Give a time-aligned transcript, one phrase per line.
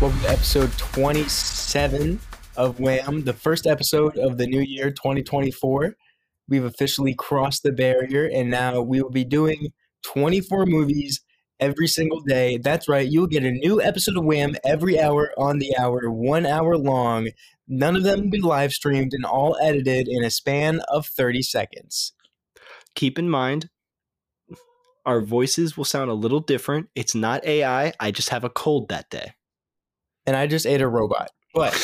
[0.00, 2.18] Welcome to episode 27
[2.56, 5.94] of WAM, the first episode of the new year 2024.
[6.48, 9.74] We've officially crossed the barrier, and now we will be doing
[10.04, 11.20] 24 movies
[11.60, 12.56] every single day.
[12.56, 16.46] That's right, you'll get a new episode of WAM every hour on the hour, one
[16.46, 17.28] hour long.
[17.68, 21.42] None of them will be live streamed and all edited in a span of 30
[21.42, 22.14] seconds.
[22.94, 23.68] Keep in mind,
[25.04, 26.88] our voices will sound a little different.
[26.94, 27.92] It's not AI.
[28.00, 29.34] I just have a cold that day.
[30.26, 31.30] And I just ate a robot.
[31.52, 31.74] But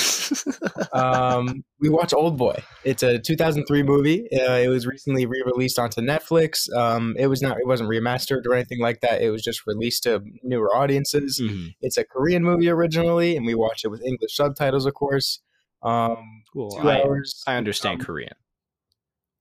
[0.92, 2.62] um, we watch Oldboy.
[2.84, 4.28] It's a 2003 movie.
[4.32, 6.72] Uh, it was recently re-released onto Netflix.
[6.72, 7.58] Um, it was not.
[7.58, 9.22] It wasn't remastered or anything like that.
[9.22, 11.40] It was just released to newer audiences.
[11.42, 11.70] Mhm.
[11.80, 15.40] It's a Korean movie originally, and we watch it with English subtitles, of course.
[15.82, 16.16] Um,
[16.52, 17.42] two I, hours.
[17.46, 18.34] I understand Um, Korean.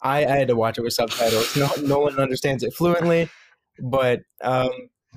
[0.01, 1.55] I, I had to watch it with subtitles.
[1.55, 3.29] No, no one understands it fluently,
[3.79, 4.69] but um,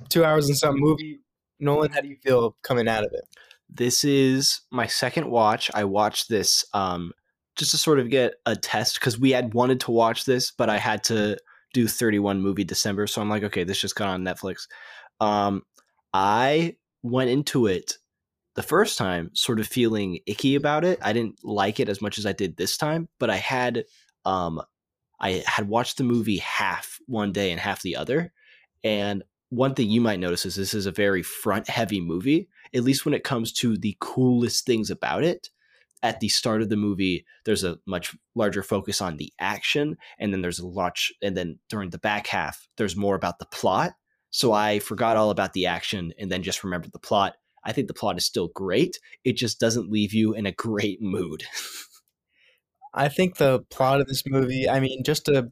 [0.09, 1.19] two hours and some movie.
[1.59, 3.25] Nolan, how do you feel coming out of it?
[3.69, 5.69] This is my second watch.
[5.73, 7.11] I watched this um,
[7.55, 10.69] just to sort of get a test because we had wanted to watch this, but
[10.69, 11.37] I had to
[11.73, 13.05] do 31 movie December.
[13.07, 14.67] So I'm like, okay, this just got on Netflix.
[15.19, 15.63] Um,
[16.13, 17.93] I went into it
[18.55, 20.99] the first time sort of feeling icky about it.
[21.01, 23.85] I didn't like it as much as I did this time, but I had
[24.25, 24.61] um,
[25.19, 28.31] I had watched the movie half one day and half the other.
[28.83, 32.83] And one thing you might notice is this is a very front heavy movie, at
[32.83, 35.49] least when it comes to the coolest things about it.
[36.01, 40.31] At the start of the movie, there's a much larger focus on the action, and
[40.31, 43.91] then there's a lot, and then during the back half, there's more about the plot.
[44.29, 47.35] So I forgot all about the action and then just remembered the plot.
[47.65, 48.97] I think the plot is still great.
[49.25, 51.43] It just doesn't leave you in a great mood.
[52.93, 55.51] I think the plot of this movie, I mean, just to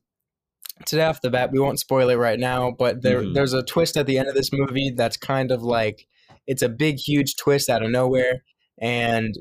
[0.86, 3.34] today off the bat, we won't spoil it right now, but there Mhm.
[3.34, 6.08] there's a twist at the end of this movie that's kind of like
[6.48, 8.44] it's a big, huge twist out of nowhere.
[8.80, 9.36] And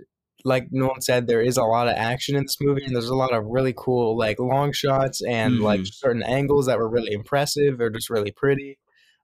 [0.44, 3.14] like Nolan said, there is a lot of action in this movie, and there's a
[3.16, 5.94] lot of really cool like long shots and like Mhm.
[5.94, 8.78] certain angles that were really impressive or just really pretty.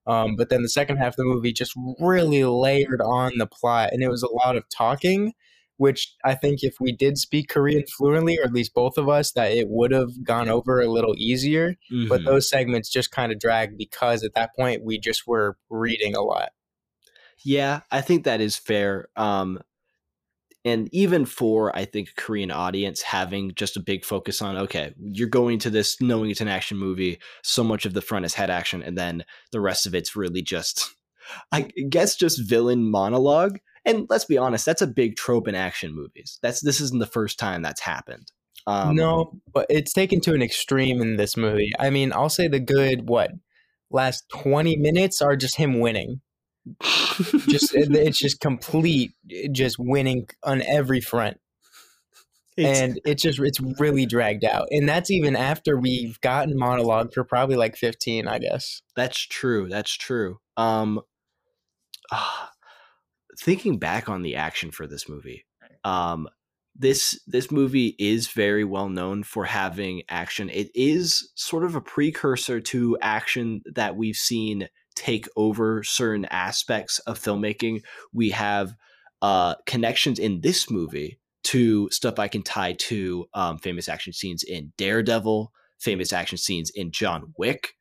[0.06, 3.90] Um, but then the second half of the movie just really layered on the plot,
[3.92, 5.32] and it was a lot of talking
[5.78, 9.32] which I think if we did speak Korean fluently, or at least both of us,
[9.32, 11.74] that it would have gone over a little easier.
[12.08, 12.24] But Mhm.
[12.26, 16.20] those segments just kind of dragged because at that point we just were reading a
[16.22, 16.50] lot.
[17.44, 19.08] Yeah, I think that is fair.
[19.16, 19.60] Um,
[20.64, 25.28] and even for I think Korean audience having just a big focus on okay, you're
[25.28, 27.18] going to this knowing it's an action movie.
[27.42, 30.42] So much of the front is head action, and then the rest of it's really
[30.42, 30.94] just,
[31.50, 33.58] I guess, just villain monologue.
[33.84, 36.38] And let's be honest, that's a big trope in action movies.
[36.42, 38.30] That's this isn't the first time that's happened.
[38.66, 41.72] Um, no, but it's taken to an extreme in this movie.
[41.80, 43.32] I mean, I'll say the good what
[43.90, 46.20] last twenty minutes are just him winning.
[47.48, 49.12] Just it's just complete,
[49.52, 51.38] just winning on every front.
[52.56, 57.10] it's- and it's just it's really dragged out and that's even after we've gotten monologue
[57.12, 59.68] for probably like 15 i guess That's true.
[59.70, 60.38] That's true.
[60.58, 61.00] Um,
[62.12, 62.50] ah,
[63.40, 65.44] thinking back on the action for this movie,
[65.84, 66.28] um,
[66.76, 70.48] this this movie is very well known for having action.
[70.50, 74.68] It is sort of a precursor to action that we've seen
[75.02, 77.82] take over certain aspects of filmmaking.
[78.12, 78.74] We have
[79.20, 84.42] uh, connections in this movie to stuff I can tie to um, famous action scenes
[84.42, 87.74] in Daredevil, famous action scenes in John Wick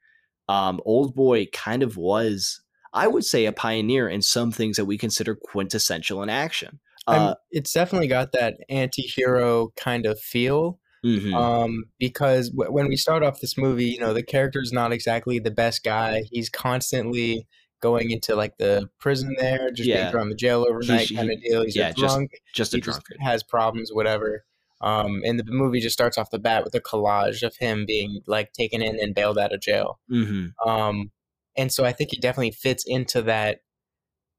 [0.52, 2.62] um, Oldboy kind of was,
[2.94, 6.80] I would say, a pioneer in some things that we consider quintessential in action.
[7.08, 11.34] Uh, it's definitely got that anti-hero kind of feel mhm.
[11.34, 14.92] um, because w- when we start off this movie you know the character is not
[14.92, 16.24] exactly the best guy.
[16.32, 17.48] He's constantly
[17.82, 20.02] going into like the prison there just Yeah.
[20.04, 21.64] being thrown in the jail overnight He- kind of deal.
[21.64, 22.42] He's yeah, a drunk.
[22.54, 24.46] just a he just has problems whatever.
[24.82, 28.22] Um, and the movie just starts off the bat with a collage of him being
[28.28, 30.00] like taken in and bailed out of jail.
[30.10, 31.12] Hmm Um,
[31.58, 33.60] and so I think he definitely fits into that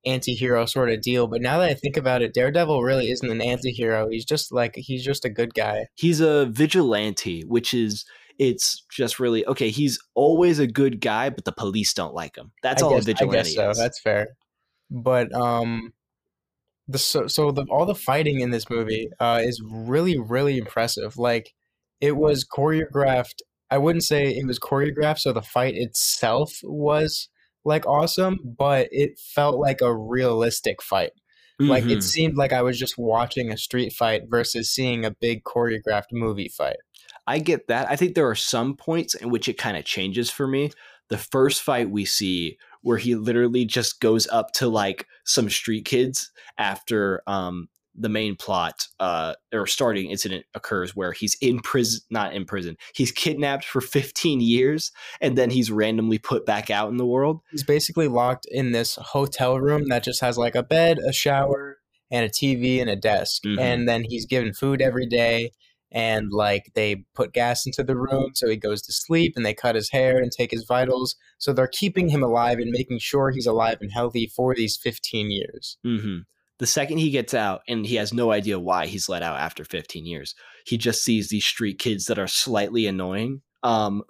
[0.04, 1.26] anti-hero sort of deal.
[1.26, 4.08] But now that I think about it, Daredevil really isn't an anti-hero.
[4.10, 5.87] He's just like he's just a good guy.
[5.94, 8.04] He's a vigilante, which is
[8.38, 9.70] it's just really okay.
[9.70, 12.52] He's always a good guy, but the police don't like him.
[12.62, 13.70] That's I all guess, a vigilante I guess so.
[13.70, 13.78] is.
[13.78, 14.28] That's fair.
[14.90, 15.93] But um,
[16.88, 21.16] the so, so the all the fighting in this movie uh is really really impressive.
[21.16, 21.55] Like
[22.00, 23.40] it was choreographed.
[23.70, 27.28] I wouldn't say it was choreographed, so the fight itself was
[27.64, 31.12] like awesome, but it felt like a realistic fight.
[31.60, 31.90] Like Mhm.
[31.92, 36.10] it seemed like I was just watching a street fight versus seeing a big choreographed
[36.12, 36.76] movie fight.
[37.26, 37.88] I get that.
[37.88, 40.70] I think there are some points in which it kind of changes for me.
[41.08, 45.84] the first fight we see where he literally just goes up to like some street
[45.84, 52.00] kids after um the main plot uh or starting incident occurs where he's in prison
[52.10, 54.90] not in prison he's kidnapped for 15 years
[55.20, 58.96] and then he's randomly put back out in the world He's basically locked in this
[58.96, 61.78] hotel room that just has like a bed, a shower,
[62.10, 63.42] and a TV and a desk.
[63.44, 63.58] Mhm.
[63.58, 65.50] And then he's given food every day.
[65.90, 69.52] And like they put gas into the room so he goes to sleep and they
[69.52, 71.16] cut his hair and take his vitals.
[71.38, 75.30] So they're keeping him alive and making sure he's alive and healthy for these 15
[75.30, 75.76] years.
[75.84, 76.18] hmm
[76.62, 79.64] The second he gets out, and he has no idea why he's let out after
[79.64, 83.42] 15 years, he just sees these street kids that are slightly annoying.
[83.64, 84.04] Um,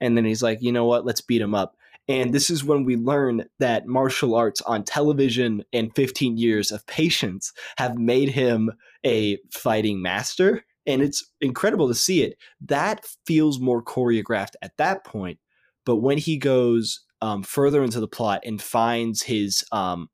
[0.00, 1.06] and then he's like, you know what?
[1.06, 1.76] Let's beat them up.
[2.08, 6.84] And this is when we learn that martial arts on television and 15 years of
[6.88, 8.72] patience have made him
[9.04, 10.64] a fighting master.
[10.88, 12.36] And it's incredible to see it.
[12.62, 15.38] That feels more choreographed at that point.
[15.84, 20.08] But when he goes um, further into the plot and finds his um,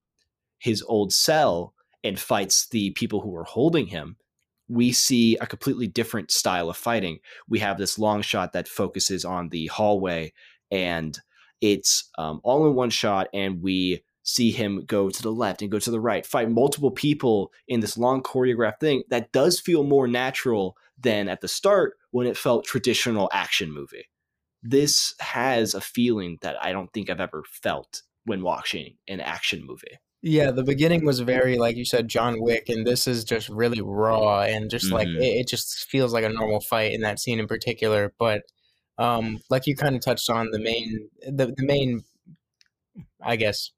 [0.62, 1.74] his old cell
[2.04, 4.16] and fights the people who are holding him,
[4.68, 7.18] we see a completely different style of fighting.
[7.48, 10.32] We have this long shot that focuses on the hallway,
[10.70, 11.18] and
[11.60, 15.70] it's um, all in one shot, and we see him go to the left and
[15.70, 19.82] go to the right, fight multiple people in this long choreographed thing that does feel
[19.82, 24.08] more natural than at the start when it felt traditional action movie.
[24.62, 29.66] This has a feeling that I don't think I've ever felt when watching an action
[29.66, 29.98] movie.
[30.24, 33.80] Yeah, the beginning was very, like you said, John Wick, and this is just really
[33.80, 35.16] raw and just like Mhm.
[35.16, 38.12] it, it just feels like a normal fight in that scene in particular.
[38.18, 38.42] But
[38.98, 42.04] um, like you kind of touched on the main, the, the main,
[43.20, 43.72] I guess,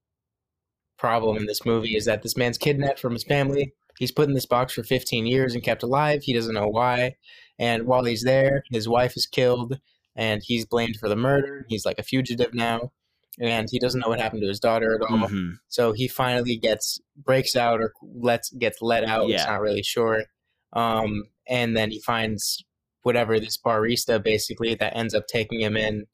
[0.98, 3.72] problem in this movie is that this man's kidnapped from his family.
[3.98, 6.24] He's put in this box for 15 years and kept alive.
[6.24, 7.16] He doesn't know why.
[7.58, 9.78] And while he's there, his wife is killed
[10.16, 11.64] and he's blamed for the murder.
[11.68, 12.92] He's like a fugitive now.
[13.40, 15.28] And he doesn't know what happened to his daughter at all.
[15.28, 15.54] Mhm.
[15.68, 19.24] So he finally gets breaks out or lets gets let out.
[19.30, 19.50] It's Yeah.
[19.50, 20.24] not really sure.
[20.72, 22.64] Um, and then he finds
[23.02, 26.04] whatever this barista basically that ends up taking him in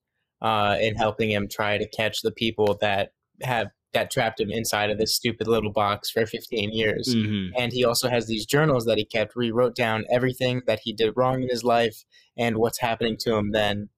[0.43, 3.13] uh, and helping him try to catch the people that
[3.43, 7.13] have that trapped him inside of this stupid little box for 15 years.
[7.13, 7.51] Mhm.
[7.59, 11.13] And he also has these journals that he kept rewrote down everything that he did
[11.17, 12.05] wrong in his life
[12.37, 13.89] and what's happening to him then.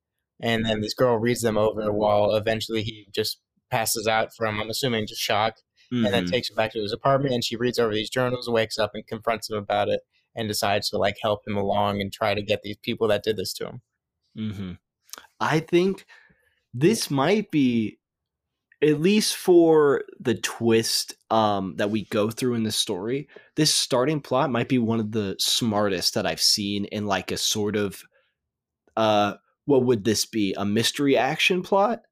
[0.43, 3.41] And then this girl reads them over while eventually he just
[3.71, 5.56] passes out from, I'm assuming, just shock
[6.05, 6.31] and then Mhm.
[6.31, 7.35] takes her back to his apartment.
[7.35, 10.03] And she reads over these journals wakes up and confronts him about it
[10.35, 13.37] and decides to like help him along and try to get these people that did
[13.37, 13.83] this to him.
[14.37, 14.73] Hmm
[15.41, 16.06] I think
[16.75, 17.99] this might be,
[18.83, 24.21] at least for the twist um, that we go through in the story, this starting
[24.21, 28.03] plot might be one of the smartest that I've seen in like a sort of,
[28.97, 30.55] uh, what would this be?
[30.56, 32.03] A mystery action plot?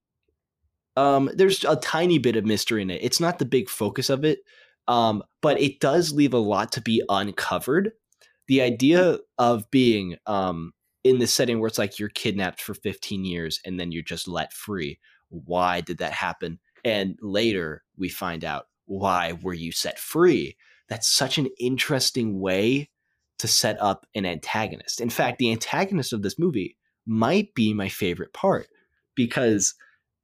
[0.97, 3.03] Um, there's a tiny bit of mystery in it.
[3.03, 4.41] It's not the big focus of it,
[4.89, 7.93] um, but it does leave a lot to be uncovered.
[8.49, 10.73] The idea of being um,
[11.05, 14.29] in this setting where it's like you're kidnapped for 15 years and then you're just
[14.29, 14.99] let free.
[15.29, 16.59] Why did that happen?
[16.85, 20.57] And later we find out why were you set free?
[20.89, 22.91] That's such an interesting way
[23.39, 25.01] to set up an antagonist.
[25.01, 26.77] In fact, the antagonist of this movie
[27.07, 28.67] might be my favorite part
[29.15, 29.75] because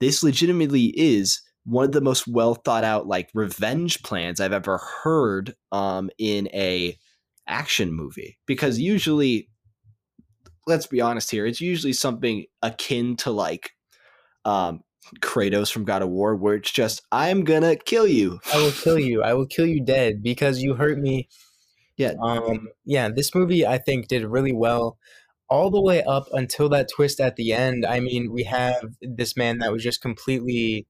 [0.00, 4.78] this legitimately is one of the most well thought out like revenge plans I've ever
[5.02, 6.96] heard um, in a
[7.48, 9.48] action movie because usually
[10.66, 13.70] let's be honest here it's usually something akin to like
[14.44, 14.80] um
[15.20, 18.40] Kratos from God of War where it's just I'm gonna kill you.
[18.52, 21.28] i will kill you i will kill you dead because you hurt me
[21.96, 22.14] Yeah.
[22.20, 24.98] um yeah this movie i think did really well
[25.48, 29.36] all the way up until that twist at the end i mean we have this
[29.36, 30.86] man that was just completely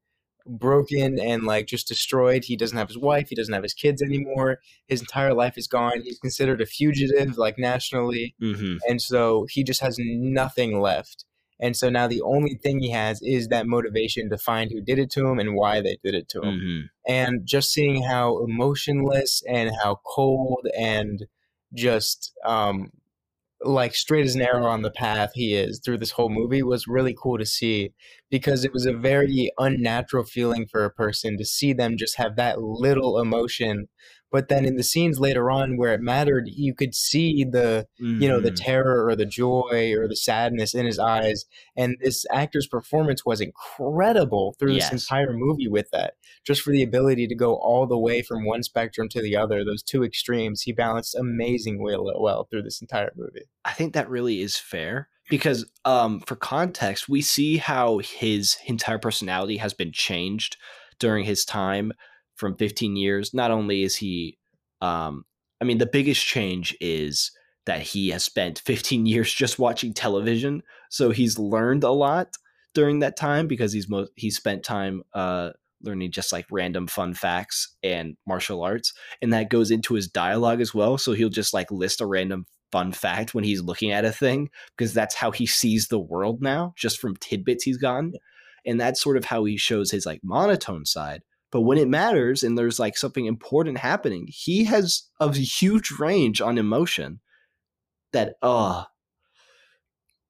[0.47, 2.45] broken and like just destroyed.
[2.45, 4.59] He doesn't have his wife he doesn't have his kids anymore.
[4.87, 6.03] His entire life is gone.
[6.03, 8.35] He's considered a fugitive like nationally.
[8.43, 8.77] Mm-hmm.
[8.89, 11.25] and so he just has nothing left.
[11.59, 14.99] And so now the only thing he has is that motivation to find who did
[14.99, 16.61] it to him and why they did it to him.
[16.61, 17.13] Mm-hmm.
[17.13, 21.27] and just seeing how emotionless and how cold and
[21.75, 22.91] just um
[23.63, 26.87] like straight as an arrow on the path he is through this whole movie was
[26.87, 27.91] really cool to see
[28.31, 32.37] because it was a very unnatural feeling for a person to see them just have
[32.37, 33.89] that little emotion
[34.37, 38.29] but then in the scenes later on where it mattered you could see the you
[38.29, 38.65] know the Mhm.
[38.67, 43.41] terror or the joy or the sadness in his eyes and this actor's performance was
[43.41, 46.15] incredible through this entire movie with that.
[46.45, 49.65] Just for the ability to go all the way from one spectrum to the other
[49.65, 53.47] those two extremes he balanced amazingly well, well through this entire movie.
[53.65, 58.99] I think that really is fair because um for context we see how his entire
[58.99, 60.59] personality has been changed
[60.99, 61.93] during his time
[62.37, 64.39] from 15 years not only is he
[64.81, 65.25] um
[65.61, 67.33] i mean the biggest change is
[67.67, 70.63] that he has spent 15 years just watching television.
[70.89, 72.37] So he's learned a lot
[72.75, 75.51] during that time because he's mo- he spent time uh
[75.83, 80.61] learning just like random fun facts and martial arts and that goes into his dialogue
[80.61, 80.97] as well.
[80.97, 84.49] So he'll just like list a random fun fact when he's looking at a thing
[84.77, 88.15] because that's how he sees the world now just from tidbits he's gotten.
[88.65, 92.43] And that's sort of how he shows his like monotone side but when it matters
[92.43, 97.21] and there's like something important happening he has a huge range on emotion
[98.13, 98.85] that uh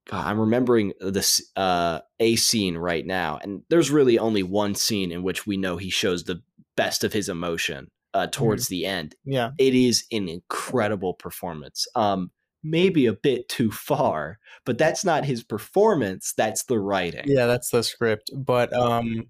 [0.08, 5.11] God, I'm remembering this uh, a scene right now, and there's really only one scene
[5.11, 6.42] in which we know he shows the
[6.76, 9.14] best of his emotion uh, towards the end.
[9.25, 9.50] Yeah.
[9.58, 11.87] It is an incredible performance.
[11.94, 12.30] Um,
[12.62, 16.32] maybe a bit too far, but that's not his performance.
[16.37, 17.25] That's the writing.
[17.26, 18.30] Yeah, that's the script.
[18.35, 19.25] But um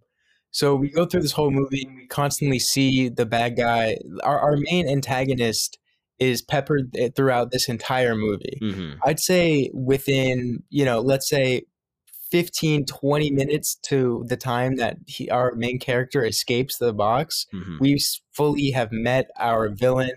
[0.59, 3.99] so we go through this whole movie and we constantly see the bad guy.
[4.23, 5.79] Our our main antagonist
[6.19, 8.59] is peppered throughout this entire movie.
[8.61, 11.63] hmm I'd say within, you know, let's say
[12.31, 17.77] 15 20 minutes to the time that he, our main character escapes the box, hmm
[17.81, 17.99] we
[18.33, 20.17] fully have met our villain.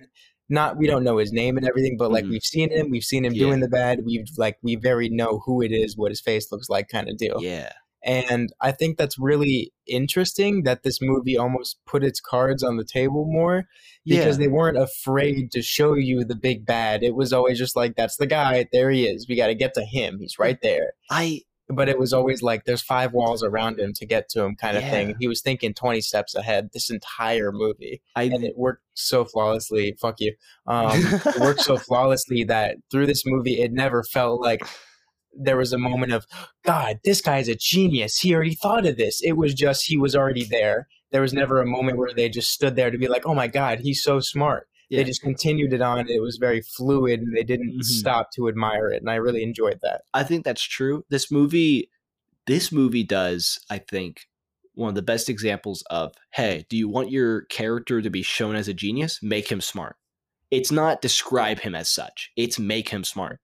[0.51, 2.29] Not we don't know his name and everything, but like Mhm.
[2.31, 3.46] we've seen him, we've seen him Yeah.
[3.46, 4.00] doing the bad.
[4.05, 7.17] We've like we very know who it is, what his face looks like, kind of
[7.17, 7.38] deal.
[7.41, 7.72] Yeah.
[8.03, 12.86] And I think that's really interesting that this movie almost put its cards on the
[12.86, 13.65] table more
[14.06, 14.46] because yeah.
[14.46, 17.03] they weren't afraid to show you the big bad.
[17.03, 19.27] It was always just like, that's the guy, there he is.
[19.27, 20.18] We got to get to him.
[20.20, 20.94] He's right there.
[21.12, 24.56] I But it was always like, there's five walls around him to get to him,
[24.56, 25.15] kind of thing.
[25.20, 28.01] He was thinking 20 steps ahead this entire movie.
[28.15, 29.98] I And it worked so flawlessly.
[30.00, 30.36] Fuck you.
[30.68, 34.62] Um, it worked so flawlessly that through this movie, it never felt like
[35.33, 36.25] there was a moment of,
[36.63, 38.19] God, this guy's a genius.
[38.19, 39.21] He already thought of this.
[39.21, 40.88] It was just, he was already there.
[41.12, 43.48] There was never a moment where they just stood there to be like, oh my
[43.48, 44.67] God, he's so smart.
[44.89, 44.98] Yeah.
[44.98, 46.09] They just continued it on.
[46.09, 47.83] It was very fluid and they didn't Mhm.
[47.83, 49.01] stop to admire it.
[49.01, 50.01] And I really enjoyed that.
[50.13, 51.05] I think that's true.
[51.09, 51.89] This movie,
[52.48, 54.21] this movie does, I think,
[54.74, 58.55] one of the best examples of, hey, do you want your character to be shown
[58.55, 59.19] as a genius?
[59.21, 59.95] Make him smart.
[60.51, 62.31] It's not describe him as such.
[62.36, 63.39] It's make him smart.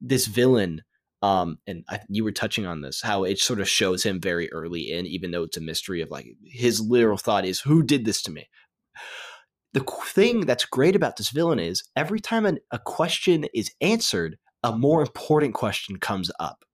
[0.00, 0.82] This villain,
[1.22, 4.50] um, and I, you were touching on this, how it sort of shows him very
[4.52, 8.04] early in, even though it's a mystery of like his literal thought is, who did
[8.04, 8.48] this to me?
[9.72, 14.38] The thing that's great about this villain is every time an, a question is answered,
[14.62, 16.64] a more important question comes up.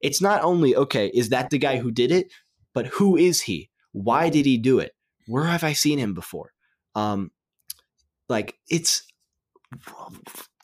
[0.00, 2.32] It's not only, okay, is that the guy who did it,
[2.74, 3.70] but who is he?
[3.92, 4.92] Why did he do it?
[5.26, 6.52] Where have I seen him before?
[6.94, 7.30] Um,
[8.28, 9.04] like it's,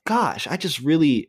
[0.06, 1.28] gosh, I just really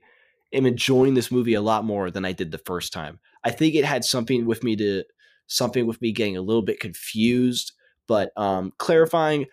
[0.54, 3.20] am enjoying this movie a lot more than I did the first time.
[3.44, 5.04] I think it had something with me to
[5.48, 7.74] something with me getting a little bit confused,
[8.08, 9.48] but um, clarifying.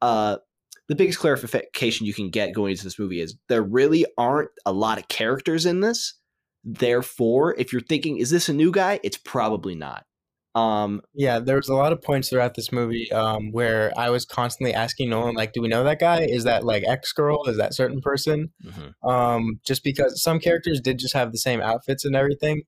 [0.00, 0.38] Uh,
[0.88, 4.72] the biggest clarification you can get going into this movie is there really aren't a
[4.72, 6.14] lot of characters in this.
[6.64, 9.00] Therefore, if you're thinking, is this a new guy?
[9.02, 10.04] It's probably not.
[10.54, 14.24] Um, Yeah, there was a lot of points throughout this movie um, where I was
[14.24, 16.22] constantly asking Nolan, like, do we know that guy?
[16.22, 17.44] Is that like X girl?
[17.46, 18.52] Is that certain person?
[19.02, 22.62] um, just because some characters did just have the same outfits and everything.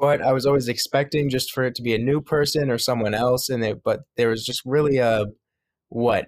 [0.00, 3.14] But I was always expecting just for it to be a new person or someone
[3.14, 3.82] else, and it.
[3.84, 5.26] But there was just really a
[5.88, 6.26] what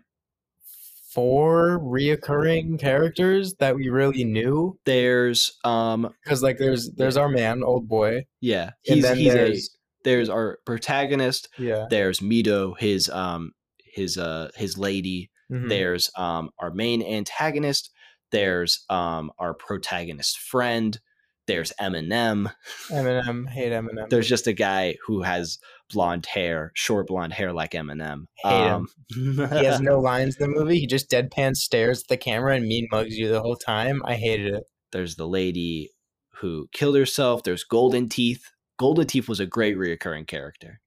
[1.12, 7.62] four reoccurring characters that we really knew there's um, because like there's there's our man,
[7.62, 9.54] old boy, yeah, and he's then he's a
[10.04, 11.48] there's our protagonist.
[11.58, 13.52] yeah, There's Mido, his um
[13.84, 15.30] his uh his lady.
[15.50, 17.90] mhm, There's um our main antagonist.
[18.30, 20.98] There's um our protagonist friend.
[21.46, 22.52] There's Eminem.
[22.90, 25.58] Eminem, hate Eminem, There's just a guy who has
[25.92, 28.26] blonde hair, short blonde hair like Eminem.
[28.36, 28.88] Hate him.
[29.16, 29.48] him.
[29.52, 30.78] he has no lines in the movie.
[30.78, 34.00] He just deadpan stares at the camera and mean mugs you the whole time.
[34.04, 34.64] I hated it.
[34.92, 35.90] There's the lady
[36.36, 37.42] who killed herself.
[37.42, 38.50] There's Golden Teeth.
[38.80, 40.80] Golden Teeth was a great reoccurring character.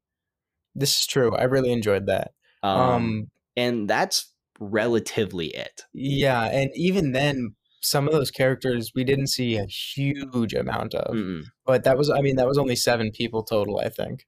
[0.74, 1.36] This is true.
[1.36, 2.32] I really enjoyed that.
[2.64, 5.84] Um, um and that's relatively it.
[5.94, 11.14] Yeah, and even then, some of those characters we didn't see a huge amount of.
[11.16, 11.44] Mm-mm.
[11.68, 14.26] But that was, I mean, that was only seven people total, I think.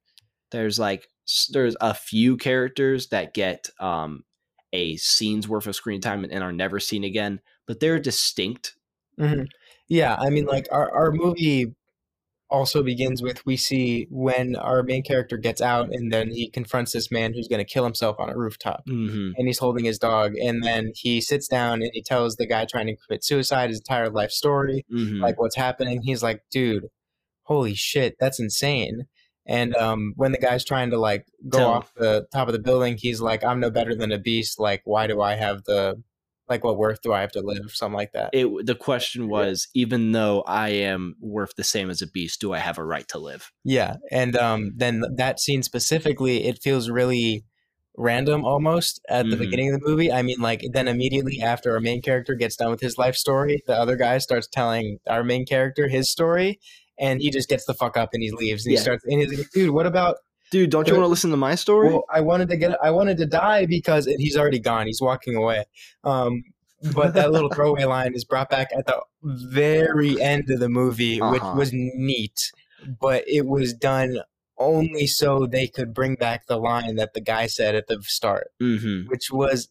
[0.52, 1.08] There's like
[1.52, 4.26] there's a few characters that get um
[4.74, 8.76] a scene's worth of screen time and, are never seen again, but they're distinct.
[9.20, 9.48] Mhm.
[9.88, 11.74] Yeah, I mean, like our our movie
[12.56, 16.92] also begins with we see when our main character gets out and then he confronts
[16.94, 18.84] this man who's going to kill himself on a rooftop.
[18.88, 22.48] hmm And he's holding his dog, and then he sits down and he tells the
[22.48, 24.86] guy trying to commit suicide his entire life story.
[24.90, 26.02] hmm like what's happening.
[26.04, 26.86] He's like, dude,
[27.44, 29.06] holy shit, that's insane.
[29.48, 32.60] And um, when the guy's trying to like go Tell- off the top of the
[32.68, 34.60] building, he's like, "I'm no better than a beast.
[34.60, 36.02] Like, why do I have the,
[36.50, 37.72] like, what worth do I have to live?
[37.74, 42.02] Something like that." It the question was, even though I am worth the same as
[42.02, 43.52] a beast, do I have a right to live?
[43.64, 47.46] Yeah, and um, then that scene specifically, it feels really
[47.98, 49.40] random almost at the Mhm.
[49.40, 50.12] beginning of the movie.
[50.12, 53.64] I mean, like then immediately after our main character gets done with his life story,
[53.68, 56.60] the other guy starts telling our main character his story,
[57.00, 58.66] and he just gets the fuck up and he leaves.
[58.66, 60.18] And he starts and he's like, "Dude, what about?
[60.56, 61.90] Dude, don't you want to listen to my story?
[61.90, 64.88] Well, I wanted to get, I wanted to die because and he's already gone.
[64.88, 65.66] He's walking away."
[66.06, 66.44] Um,
[66.94, 71.20] but that little throwaway line is brought back at the very end of the movie,
[71.20, 71.58] which Uh-huh.
[71.58, 72.54] was neat,
[73.02, 74.20] but it was done
[74.58, 78.48] only so they could bring back the line that the guy said at the start,
[78.62, 79.68] hmm which was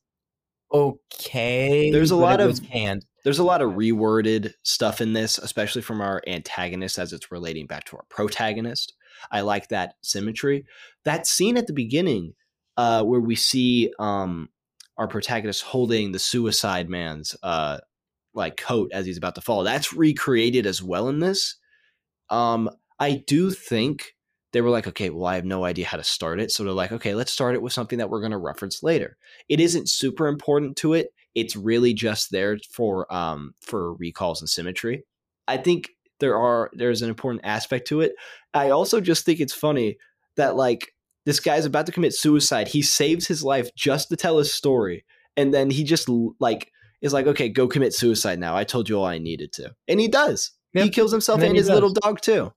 [0.71, 1.91] okay.
[1.93, 3.07] There's a lot of- canned.
[3.25, 7.67] There's a lot of reworded stuff in this, especially from our antagonist as it's relating
[7.67, 8.93] back to our protagonist.
[9.31, 10.67] I like that symmetry.
[11.05, 12.35] That scene at the beginning,
[12.77, 14.49] uh, where we see um,
[14.97, 17.79] our protagonist holding the suicide man's uh,
[18.35, 21.57] like coat as he's about to fall, that's recreated as well in this.
[22.31, 24.15] Um, I do think
[24.53, 26.53] they were like, okay, well, I have no idea how to start it.
[26.53, 29.17] So they're like, okay, let's start it with something that we're going to reference later.
[29.49, 31.09] It isn't super important to it.
[31.35, 35.05] It's really just there for um for recalls and symmetry.
[35.49, 35.91] I think
[36.21, 38.15] there are there's an important aspect to it.
[38.53, 39.99] I also just think it's funny
[40.37, 40.93] that like
[41.27, 42.69] this guy's about to commit suicide.
[42.69, 45.05] He saves his life just to tell his story,
[45.37, 46.09] and then he just
[46.41, 48.57] like is like, okay, go commit suicide now.
[48.57, 50.53] I told you all I needed to, and he does.
[50.73, 52.53] He kills himself And and his little dog too.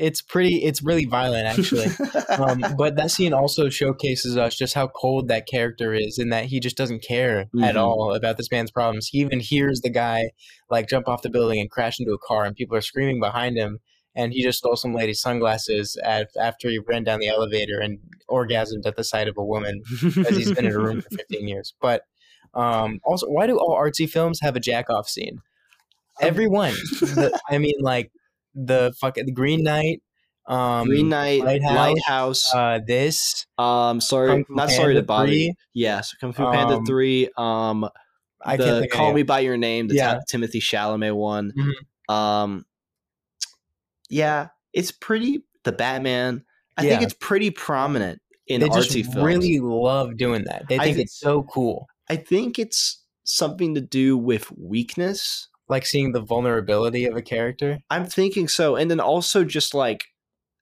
[0.00, 0.64] It's pretty.
[0.64, 1.88] It's really violent, actually.
[2.38, 6.46] um, but that scene also showcases us just how cold that character is and that
[6.46, 7.76] he just doesn't care at Mhm.
[7.76, 10.30] all about this man's problems he even hears the guy
[10.70, 13.56] like jump off the building and crash into a car and people are screaming behind
[13.56, 13.78] him
[14.14, 17.98] and he just stole some lady's sunglasses at, after he ran down the elevator and
[18.28, 21.46] orgasmed at the sight of a woman because he's been in a room for 15
[21.48, 22.02] years but
[22.54, 25.40] um, also why do all artsy films have a jack off scene
[26.20, 28.10] everyone the, i mean like
[28.54, 30.02] the fucking the green knight
[30.46, 32.54] um Green Knight, Lighthouse, Lighthouse.
[32.54, 35.26] uh this um, sorry, not sorry to Panda bother.
[35.28, 35.36] 3.
[35.44, 35.54] you.
[35.74, 37.28] Yes, Kung Fu Panda Um, three.
[37.36, 37.88] Um,
[38.42, 40.18] i the can't Call Me by Your Name, the Yeah.
[40.26, 41.52] Ti- Timothée Chalamet one.
[41.56, 42.12] Mhm.
[42.14, 42.64] Um,
[44.08, 45.44] yeah, it's pretty.
[45.64, 46.44] The Batman.
[46.76, 49.16] I think it's pretty prominent in they artsy just films.
[49.16, 53.74] really love doing that they I think thi- it's so cool I think it's something
[53.74, 55.48] to do with weakness.
[55.70, 60.04] Like seeing the vulnerability of a character I'm thinking so, and then also just like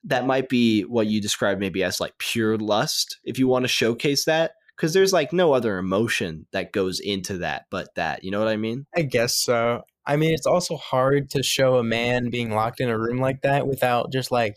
[0.05, 3.68] that might be what you describe maybe as like pure lust, if you want to
[3.68, 8.23] showcase that, because there's like no other emotion that goes into that but that.
[8.23, 8.87] You know what I mean?
[8.97, 12.88] i guess so i mean it's also hard to show a man being locked in
[12.88, 14.57] a room like that without just like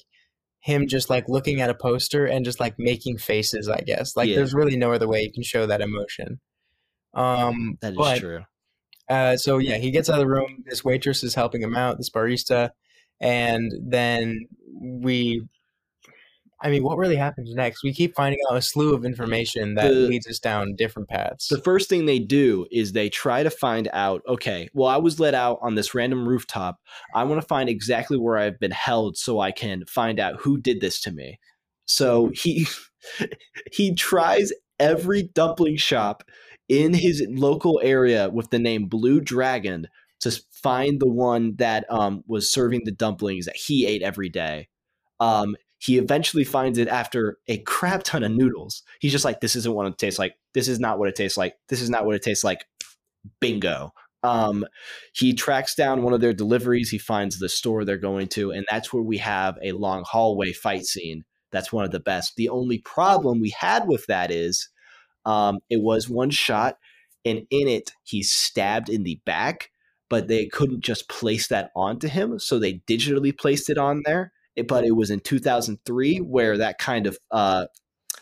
[0.59, 4.29] him just like looking at a poster and just like making faces i guess like
[4.29, 4.35] Yeah.
[4.35, 6.39] there's really no other way you can show that emotion
[7.15, 8.43] um That is but true.
[9.11, 10.63] Uh, so yeah, he gets out of the room.
[10.65, 12.69] This waitress is helping him out, this barista,
[13.19, 14.47] and then
[14.79, 15.41] we.
[16.63, 17.83] I mean, what really happens next?
[17.83, 21.47] We keep finding out a slew of information that The- leads us down different paths.
[21.47, 25.19] The first thing they do is they try to find out, okay, well, I was
[25.19, 26.77] let out on this random rooftop.
[27.15, 30.57] I want to find exactly where I've been held so I can find out who
[30.59, 31.39] did this to me.
[31.85, 32.67] So he
[33.73, 36.23] he tries every dumpling shop
[36.71, 39.89] in his local area with the name Blue Dragon
[40.21, 44.69] to find the one that um, was serving the dumplings that he ate every day.
[45.19, 48.83] Um, he eventually finds it after a crap ton of noodles.
[49.01, 50.35] He's just like, this isn't what it tastes like.
[50.53, 51.55] This is not what it tastes like.
[51.67, 52.65] This is not what it tastes like.
[53.41, 53.91] Bingo.
[54.23, 54.65] Um,
[55.13, 56.89] he tracks down one of their deliveries.
[56.89, 60.53] He finds the store they're going to, and that's where we have a long hallway
[60.53, 61.25] fight scene.
[61.51, 62.37] That's one of the best.
[62.37, 64.69] The only problem we had with that is
[65.25, 66.77] um, it was one shot,
[67.25, 69.69] and in it, he's stabbed in the back,
[70.09, 72.39] but they couldn't just place that onto him.
[72.39, 74.33] So they digitally placed it on there.
[74.55, 77.67] It- but it was in 2003 where that kind of uh,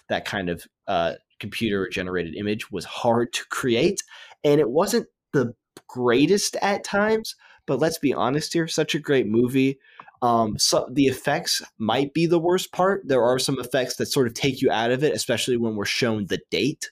[0.09, 4.01] that kind of uh, computer generated image was hard to create,
[4.43, 5.53] and it wasn't the
[5.87, 7.35] greatest at times.
[7.65, 9.79] But let's be honest here, such a great movie.
[10.21, 13.07] Um, so the effects might be the worst part.
[13.07, 15.85] There are some effects that sort of take you out of it, especially when we're
[15.85, 16.91] shown the date.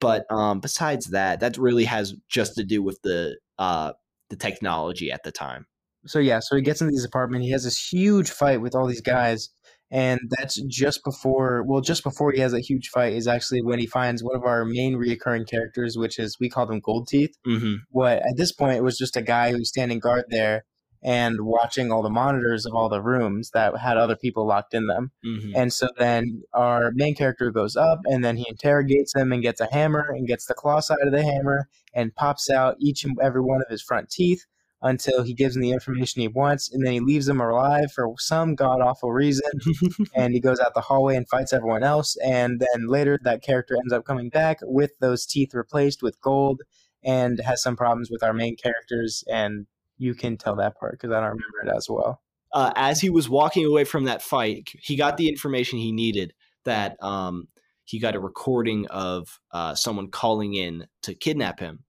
[0.00, 3.92] But um, besides that, that really has just to do with the uh,
[4.30, 5.66] the technology at the time.
[6.06, 7.44] so yeah, so he gets into this apartment.
[7.44, 9.50] He has this huge fight with all these guys,
[9.90, 11.62] and that's just before.
[11.66, 14.44] Well, just before he has a huge fight is actually when he finds one of
[14.44, 17.36] our main reoccurring characters, which is we call them Gold Teeth.
[17.46, 17.74] Mm-hmm.
[17.90, 20.64] what at this point it was just a guy who's standing guard there
[21.02, 24.86] and watching all the monitors of all the rooms that had other people locked in
[24.86, 25.10] them.
[25.24, 25.52] Mhm.
[25.56, 29.60] And so then our main character goes up and then he interrogates them and gets
[29.60, 33.16] a hammer and gets the claw side of the hammer and pops out each and
[33.20, 34.44] every one of his front teeth
[34.84, 38.12] until he gives him the information he wants and then he leaves them alive for
[38.18, 39.50] some god awful reason
[40.14, 43.76] and he goes out the hallway and fights everyone else and then later that character
[43.76, 46.62] ends up coming back with those teeth replaced with gold
[47.04, 49.66] and has some problems with our main characters and
[50.02, 52.20] you can tell that part because I don't remember it as well.
[52.52, 56.34] uh, as he was walking away from that fight, he got the information he needed.
[56.64, 57.48] That um,
[57.84, 61.84] he got a recording of uh, someone calling in to kidnap him.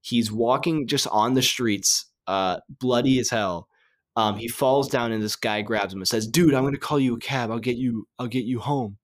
[0.00, 3.68] He's walking just on the streets, uh, bloody as hell.
[4.16, 6.80] Um, he falls down, and this guy grabs him and says, "Dude, I'm going to
[6.80, 7.50] call you a cab.
[7.50, 8.06] I'll get you.
[8.18, 8.98] I'll get you home."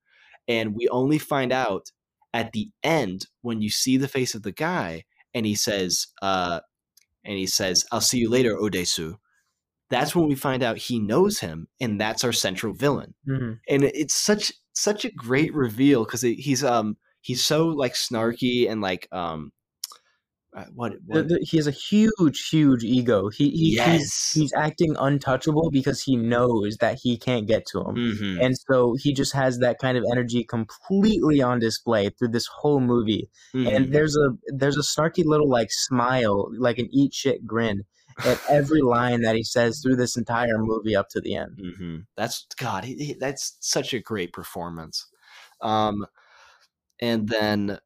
[0.48, 1.90] And we only find out
[2.33, 5.04] at the end when you see the face of the guy,
[5.35, 6.61] and he says, uh,
[7.24, 9.16] "And he says, I'll see you later, Odesu."
[9.90, 13.52] that's when we find out he knows him and that's our central villain Mm-hmm.
[13.68, 18.80] and it's such such a great reveal because he's um he's so like snarky and
[18.80, 19.52] like um
[20.52, 23.28] uh, what, what he has a huge, huge ego.
[23.28, 23.86] He, he Yes.
[23.92, 27.94] he's, he's acting untouchable because he knows that he can't get to him.
[27.94, 28.44] Mhm.
[28.44, 32.80] And so he just has that kind of energy completely on display through this whole
[32.80, 33.28] movie.
[33.54, 33.76] Mhm.
[33.76, 37.84] And there's a there's a snarky little like smile, like an eat shit grin
[38.24, 41.60] at every line that he says through this entire movie up to the end.
[41.78, 42.84] hmm That's God.
[42.84, 45.06] He, he- that's such a great performance.
[45.60, 46.06] Um,
[47.00, 47.78] and then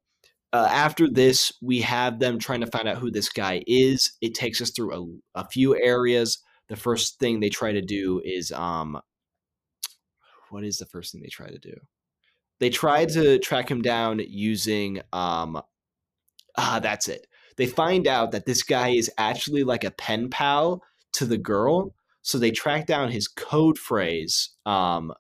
[0.55, 4.12] uh, after this, we have them trying to find out who this guy is.
[4.21, 6.38] It takes us through a, a few areas.
[6.69, 9.01] The first thing they try to do is um,
[10.51, 11.75] what is the first thing they try to do?
[12.61, 15.61] They try to track him down using um,
[16.57, 17.27] ah, that's it.
[17.57, 21.97] They find out that this guy is actually like a pen pal to the girl
[22.23, 25.12] so they track down his code phrase um,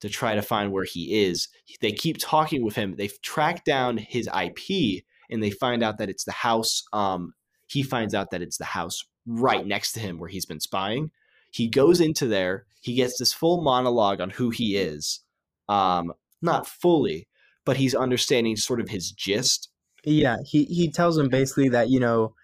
[0.00, 1.48] to try to find where he is.
[1.80, 2.96] They keep talking with him.
[2.96, 6.84] They've tracked down his IP and they find out that it's the house.
[6.92, 7.34] Um,
[7.66, 11.10] he finds out that it's the house right next to him where he's been spying.
[11.50, 12.66] He goes into there.
[12.80, 15.20] He gets this full monologue on who he is.
[15.68, 17.28] Um, not fully,
[17.64, 19.70] but he's understanding sort of his gist.
[20.04, 22.34] Yeah, he he tells him basically that you know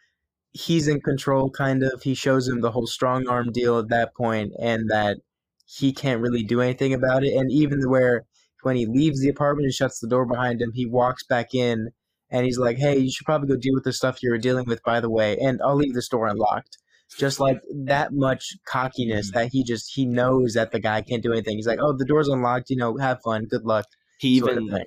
[0.53, 2.03] he's in control, kind of.
[2.03, 5.19] He shows him the whole strong arm deal at that point, and that
[5.65, 7.35] he can't really do anything about it.
[7.35, 8.27] And even where
[8.63, 11.91] when he leaves the apartment and shuts the door behind him, he walks back in
[12.31, 14.65] and he's like, "Hey, you should probably go deal with the stuff you were dealing
[14.67, 16.79] with, by the way, and I'll leave this door unlocked."
[17.19, 19.39] Just like that much cockiness mm-hmm.
[19.39, 21.57] that he just he knows that the guy can't do anything.
[21.57, 22.71] He's like, "Oh, the door's unlocked.
[22.71, 23.45] You know, have fun.
[23.45, 23.85] Good luck."
[24.19, 24.85] He sort of even.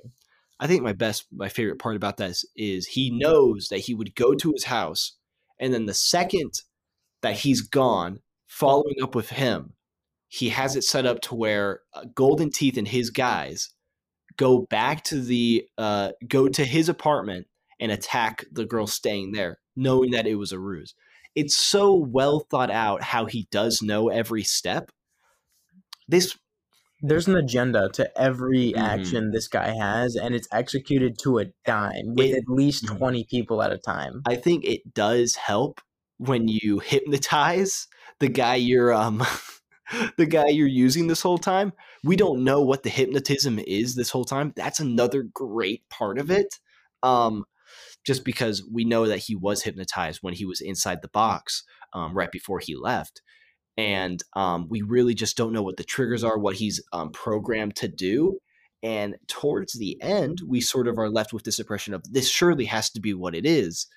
[0.58, 4.14] I think my best, my favorite part about this is he knows that he would
[4.14, 5.12] go to his house,
[5.60, 6.52] and then the second
[7.20, 9.74] that he's gone, following up with him,
[10.28, 13.70] he has it set up to where uh, Golden Teeth and his guys
[14.36, 17.46] go back to the, uh, go to his apartment
[17.80, 20.94] and attack the girl staying there, knowing that it was a ruse.
[21.34, 24.90] It's so well thought out how he does know every step.
[26.08, 26.36] This
[27.02, 28.80] there's an agenda to every Mhm.
[28.80, 32.96] action this guy has, and it's executed to a dime with It- at least Mhm.
[32.96, 34.22] 20 people at a time.
[34.26, 35.80] I think it does help
[36.16, 37.86] when you hypnotize
[38.18, 39.18] the guy you're um
[40.16, 41.72] the guy you're using this whole time.
[42.04, 44.52] We don't know what the hypnotism is this whole time.
[44.56, 46.58] That's another great part of it.
[47.02, 47.44] Um
[48.06, 52.14] just because we know that he was hypnotized when he was inside the box um,
[52.14, 53.20] right before he left.
[53.76, 57.74] And um, we really just don't know what the triggers are, what he's um, programmed
[57.76, 58.38] to do.
[58.82, 62.66] And towards the end, we sort of are left with this impression of this surely
[62.66, 63.88] has to be what it is.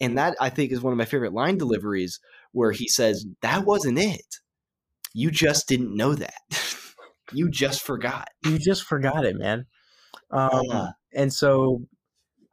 [0.00, 2.20] And that I think is one of my favorite line deliveries
[2.52, 4.38] where he says, That wasn't it.
[5.14, 6.34] You just didn't know that.
[7.32, 8.28] you just forgot.
[8.44, 9.66] You just forgot it, man.
[10.30, 10.88] Um, Yeah.
[11.14, 11.82] And so,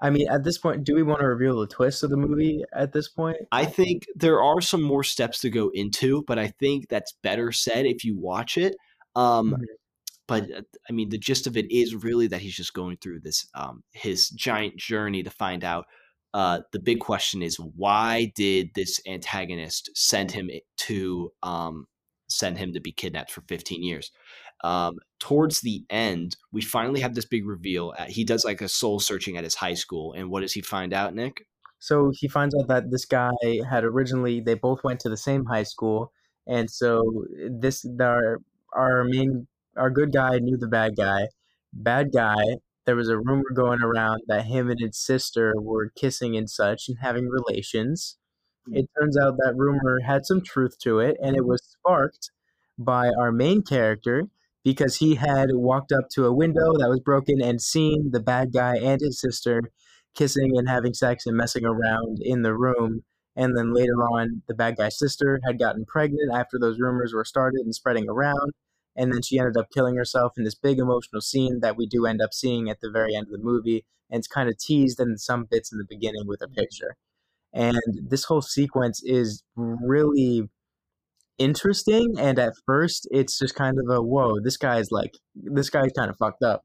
[0.01, 2.63] I mean, at this point, do we want to reveal the twist of the movie
[2.73, 3.37] at this point?
[3.51, 7.51] I think there are some more steps to go into, but I think that's better
[7.51, 8.75] said if you watch it.
[9.15, 9.63] Um, Mhm.
[10.27, 13.19] But uh, I mean, the gist of it is really that he's just going through
[13.19, 15.85] this um, his giant journey to find out.
[16.33, 21.85] Uh, the big question is why did this antagonist send him to um,
[22.27, 24.11] send him to be kidnapped for 15 years?
[24.63, 27.93] Um, towards the end, we finally have this big reveal.
[27.97, 30.61] At, he does like a soul searching at his high school, and what does he
[30.61, 31.45] find out, Nick?
[31.79, 33.33] So he finds out that this guy
[33.69, 36.11] had originally, they both went to the same high school.
[36.47, 38.39] And so this, our,
[38.73, 41.27] our main, our good guy knew the bad guy.
[41.73, 42.41] Bad guy,
[42.85, 46.87] there was a rumor going around that him and his sister were kissing and such
[46.87, 48.17] and having relations.
[48.71, 52.31] It turns out that rumor had some truth to it, and it was sparked
[52.77, 54.27] by our main character
[54.63, 58.51] because he had walked up to a window that was broken and seen the bad
[58.51, 59.61] guy and his sister
[60.15, 63.03] kissing and having sex and messing around in the room.
[63.35, 67.25] And then later on, the bad guy's sister had gotten pregnant after those rumors were
[67.25, 68.53] started and spreading around.
[68.95, 72.05] And then she ended up killing herself in this big emotional scene that we do
[72.05, 73.85] end up seeing at the very end of the movie.
[74.09, 76.95] And it's kind of teased in some bits in the beginning with a picture.
[77.55, 80.43] And this whole sequence is really
[81.37, 82.13] interesting.
[82.19, 86.11] And at first, it's just kind of a whoa, this guy's like, this guy's kind
[86.11, 86.61] of fucked up.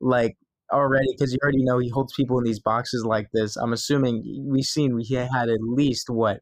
[0.00, 0.36] Like,
[0.72, 3.56] already, because you already know he holds people in these boxes like this.
[3.56, 6.40] I'm assuming we've seen he had at least what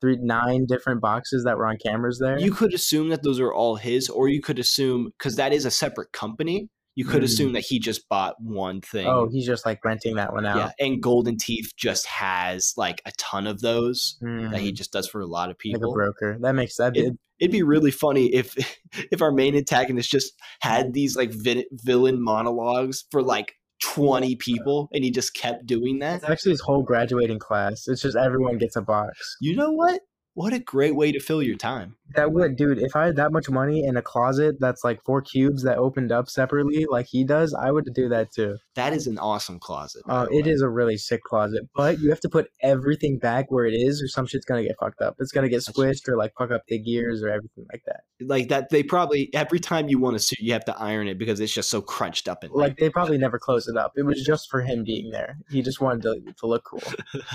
[0.00, 2.38] three nine different boxes that were on cameras there.
[2.38, 5.64] You could assume that those are all his, or you could assume because that is
[5.64, 6.68] a separate company.
[6.96, 7.24] You could mm.
[7.24, 9.06] assume that he just bought one thing.
[9.06, 10.56] Oh, he's just like renting that one out.
[10.56, 14.50] Yeah, and Golden Teeth just has like a ton of those mm.
[14.50, 14.76] that he mm.
[14.76, 15.80] just does for a lot of people.
[15.80, 16.38] Like a broker.
[16.40, 16.96] That makes sense.
[16.96, 18.54] It, it'd be really funny if
[19.10, 24.88] if our main antagonist just had these like vi- villain monologues for like 20 people
[24.92, 26.16] and he just kept doing that.
[26.16, 27.86] It's actually his whole graduating class.
[27.86, 29.36] It's just everyone gets a box.
[29.40, 30.00] You know what?
[30.34, 31.94] What a great way to fill your time.
[32.16, 32.78] That would, dude.
[32.78, 36.10] If I had that much money in a closet that's like four cubes that opened
[36.10, 38.58] up separately, like he does, I would do that too.
[38.74, 40.02] That is an awesome closet.
[40.08, 43.64] Uh, it is a really sick closet, but you have to put everything back where
[43.64, 45.14] it is, or some shit's gonna get fucked up.
[45.20, 48.00] It's gonna get squished or like fuck up the gears or everything like that.
[48.20, 51.16] Like that, they probably every time you want a suit, you have to iron it
[51.16, 52.42] because it's just so crunched up.
[52.42, 53.92] And like they probably never close it up.
[53.96, 55.38] It was just for him being there.
[55.50, 56.82] He just wanted to, to look cool.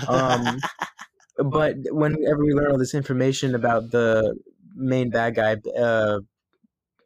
[0.08, 0.58] Um,
[1.44, 4.36] but whenever we learn all this information about the
[4.74, 6.20] main bad guy, uh,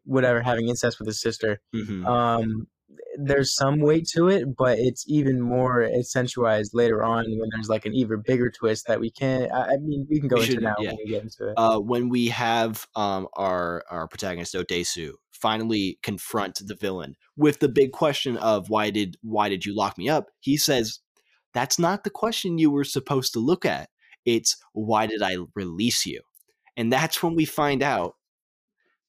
[0.04, 2.06] whatever, having incest with his sister, mm-hmm.
[2.06, 2.66] um,
[3.16, 7.86] there's some weight to it, but it's even more accentuated later on when there's like
[7.86, 9.52] an even bigger twist that we can't.
[9.52, 10.90] I mean, we can go we into now yeah.
[10.90, 11.54] when we get into it.
[11.56, 17.68] Uh, when we have um, our our protagonist Odesu finally confront the villain with the
[17.68, 20.26] big question of why did why did you lock me up?
[20.40, 21.00] He says,
[21.52, 23.88] "That's not the question you were supposed to look at.
[24.24, 26.20] It's why did I release you?
[26.76, 28.14] And that's when we find out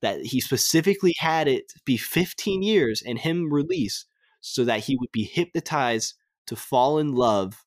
[0.01, 4.05] that he specifically had it be 15 years and him release
[4.41, 6.13] so that he would be hypnotized
[6.47, 7.63] to fall in love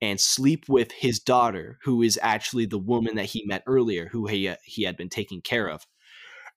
[0.00, 4.26] and sleep with his daughter, who is actually the woman that he met earlier, who
[4.26, 5.86] he, uh, he had been taking care of.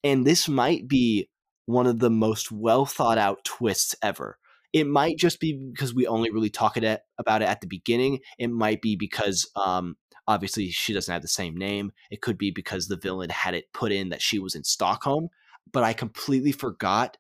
[0.04, 1.30] And this might be
[1.66, 4.38] one of the most well thought out twists ever.
[4.72, 7.68] It might just be because we only really talk it at, about it at the
[7.68, 8.20] beginning.
[8.40, 11.92] It might be because um, Obviously, she doesn't have the same name.
[12.10, 15.30] It could be because the villain had it put in that she was in Stockholm,
[15.72, 17.18] but I completely forgot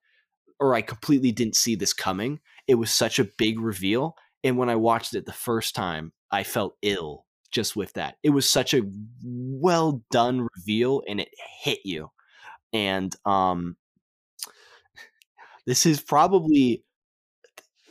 [0.59, 2.39] or I completely didn't see this coming.
[2.67, 4.15] It was such a big reveal.
[4.43, 8.15] And when I watched it the first time, I felt ill just with that.
[8.23, 8.81] It was such a
[9.23, 11.29] well done reveal and it
[11.61, 12.11] hit you.
[12.71, 13.75] And um
[15.65, 16.83] this is probably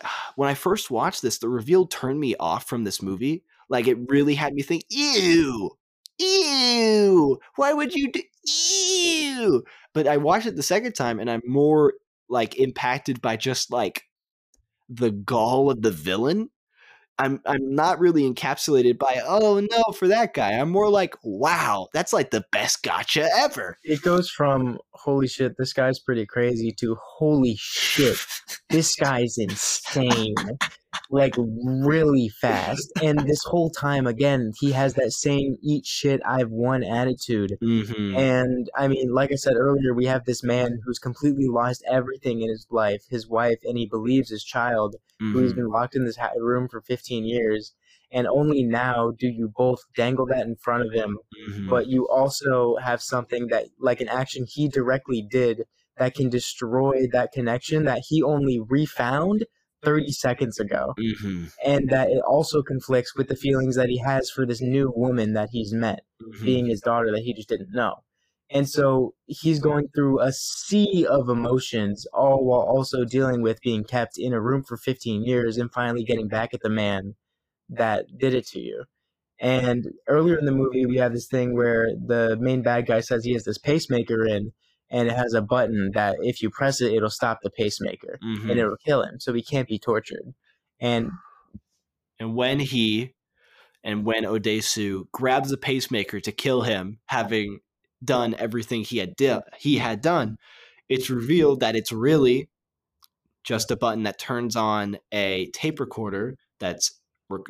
[0.37, 3.97] when I first watched this, the reveal turned me off from this movie like it
[4.07, 5.71] really had me think, ew,
[6.19, 9.65] ew, why would you do ew?
[9.95, 11.95] But I watched it the second time and I'm more
[12.29, 14.05] like impacted by just like
[14.91, 16.51] the gall of the villain.
[17.19, 20.53] I'm I'm not really encapsulated by oh no for that guy.
[20.53, 23.79] I'm more like wow, that's like the best gotcha ever.
[23.85, 28.19] It goes from holy shit, this guy's pretty crazy to holy shit,
[28.69, 30.35] this guy's insane
[31.11, 32.91] like really fast.
[33.03, 37.59] And this whole time, again, he has that same eat shit, I've won attitude.
[37.63, 38.17] Mm-hmm.
[38.17, 42.43] And I mean, like I said earlier, we have this man who's completely lost everything
[42.43, 45.33] in his life his wife, and he believes his child, mm-hmm.
[45.33, 47.75] who's been locked in this room for 15 years.
[48.15, 51.71] And only now do you both dangle that in front of him, mm-hmm.
[51.71, 55.65] but you also have something that, like an action he directly did,
[55.97, 59.47] that can destroy that connection that he only refound
[59.83, 60.95] 30 seconds ago.
[60.99, 61.47] Mm-hmm.
[61.65, 65.35] And that it also conflicts with the feelings that he has for this new woman
[65.35, 66.45] that he's met, mm-hmm.
[66.45, 67.97] being his daughter that he just didn't know.
[68.51, 73.83] And so he's going through a sea of emotions, all while also dealing with being
[73.83, 77.15] kept in a room for 15 years and finally getting back at the man
[77.71, 78.85] that did it to you.
[79.41, 83.25] And earlier in the movie, we have this thing where the main bad guy says
[83.25, 84.53] he has this pacemaker in,
[84.93, 88.51] and it has a button that if you press it, it'll stop the pacemaker mm-hmm.
[88.51, 89.19] and it'll kill him.
[89.19, 90.35] So he can't be tortured.
[90.79, 91.11] And
[92.21, 93.15] and when he
[93.83, 97.61] and when Odesu grabs the pacemaker to kill him, having
[98.05, 100.37] done everything he had di- he had done,
[100.89, 102.51] it's revealed that it's really
[103.45, 107.01] just a button that turns on a tape recorder that's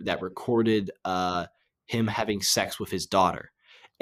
[0.05, 1.47] that recorded uh,
[1.87, 3.52] him having sex with his daughter.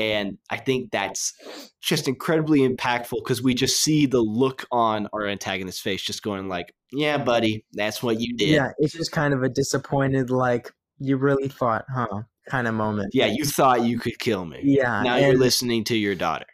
[0.01, 1.35] And I think that's
[1.83, 6.49] just incredibly impactful because we just see the look on our antagonist's face, just going
[6.49, 10.71] like, "Yeah, buddy, that's what you did." Yeah, it's just kind of a disappointed, like
[10.99, 12.23] you really thought, huh?
[12.49, 13.11] Kind of moment.
[13.13, 14.61] Yeah, you thought you could kill me.
[14.63, 15.03] Yeah.
[15.03, 16.47] Now you're listening to your daughter.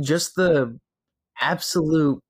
[0.00, 0.78] just the
[1.40, 2.20] absolute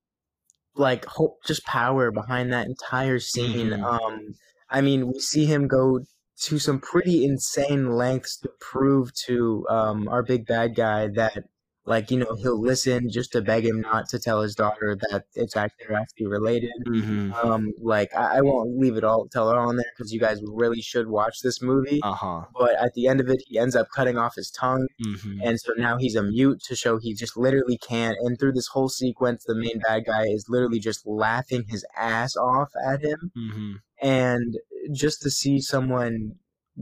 [0.75, 3.71] like hope just power behind that entire scene.
[3.71, 3.85] Mhm.
[3.85, 4.35] Um
[4.71, 6.01] I mean, we see him go
[6.43, 11.45] to some pretty insane lengths to prove to um our big bad guy that
[11.85, 15.25] like, you know, he'll listen just to beg him not to tell his daughter that
[15.35, 16.71] it's actually actually related.
[16.87, 17.33] Mm-hmm.
[17.35, 20.21] Um, like I, I won't leave it all tell it all in there because you
[20.21, 21.99] guys really should watch this movie.
[22.05, 22.43] Uh huh.
[22.57, 25.41] But at the end of it, he ends up cutting off his tongue, Mm-hmm.
[25.43, 28.17] and so now he's a mute to show he just literally can't.
[28.21, 32.37] And through this whole sequence, the main bad guy is literally just laughing his ass
[32.37, 33.73] off at him, Mm-hmm.
[34.07, 34.55] and
[34.93, 36.37] just to see someone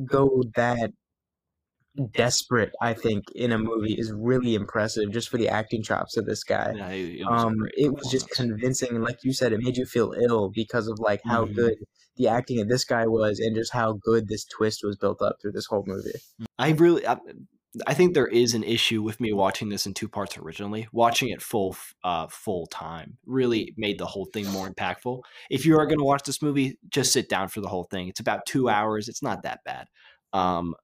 [0.06, 0.92] go that
[2.12, 5.10] desperate, I think, in a movie is really impressive.
[5.12, 8.30] Just for the acting chops of this guy Yeah, it, was um it was just
[8.30, 11.54] convincing and like you said it made you feel ill because of like how Mhm.
[11.54, 11.74] good
[12.16, 15.36] the acting of this guy was and just how good this twist was built up
[15.40, 16.18] through this whole movie
[16.58, 17.18] I really, I,
[17.86, 20.88] I think there is an issue with me watching this in two parts originally.
[20.92, 25.22] Watching it full, uh, full time really made the whole thing more impactful.
[25.50, 28.08] If you are going to watch this movie, just sit down for the whole thing.
[28.08, 29.08] It's about two hours.
[29.08, 29.86] It's not that bad.
[30.32, 30.74] Um,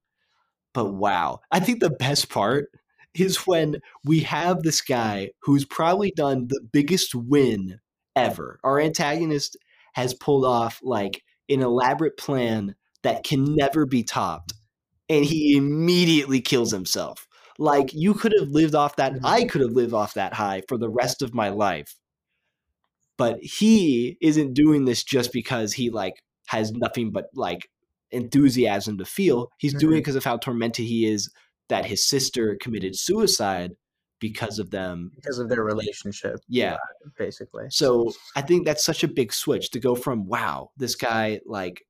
[0.74, 2.68] but wow, I think the best part
[3.14, 7.80] is when we have this guy who's probably done the biggest win
[8.14, 8.60] ever.
[8.62, 9.56] Our antagonist
[9.94, 14.52] has pulled off like an elaborate plan that can never be topped
[15.08, 17.26] and he immediately kills himself.
[17.58, 19.26] Like you could have lived off that, mm-hmm.
[19.26, 21.96] I could have lived off that high for the rest of my life.
[23.18, 27.68] But he isn't doing this just because he like has nothing but like
[28.10, 29.48] enthusiasm to feel.
[29.58, 29.98] He's doing mm-hmm.
[29.98, 31.30] it because of how tormented he is
[31.68, 33.72] that his sister committed suicide
[34.20, 35.10] because of them.
[35.14, 36.76] because of their relationship Yeah.
[37.18, 41.40] basically So I think that's such a big switch to go from wow, this guy
[41.46, 41.82] like,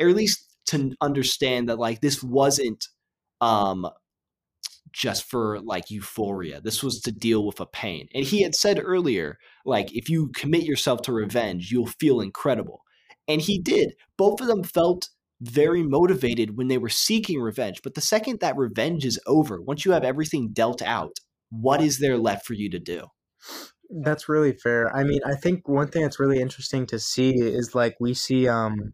[0.00, 2.88] or at least to understand that like this wasn't
[3.40, 3.88] um
[4.92, 6.60] just for like euphoria.
[6.60, 8.08] This was to deal with a pain.
[8.14, 12.80] And he had said earlier, like if you commit yourself to revenge, you'll feel incredible.
[13.28, 13.94] And he did.
[14.16, 15.10] Both of them felt
[15.42, 17.82] very motivated when they were seeking revenge.
[17.82, 21.18] But the second that revenge is over, once you have everything dealt out,
[21.50, 23.08] what is there left for you to do?
[24.02, 27.74] that's really fair i mean i think one thing that's really interesting to see is
[27.74, 28.92] like we see um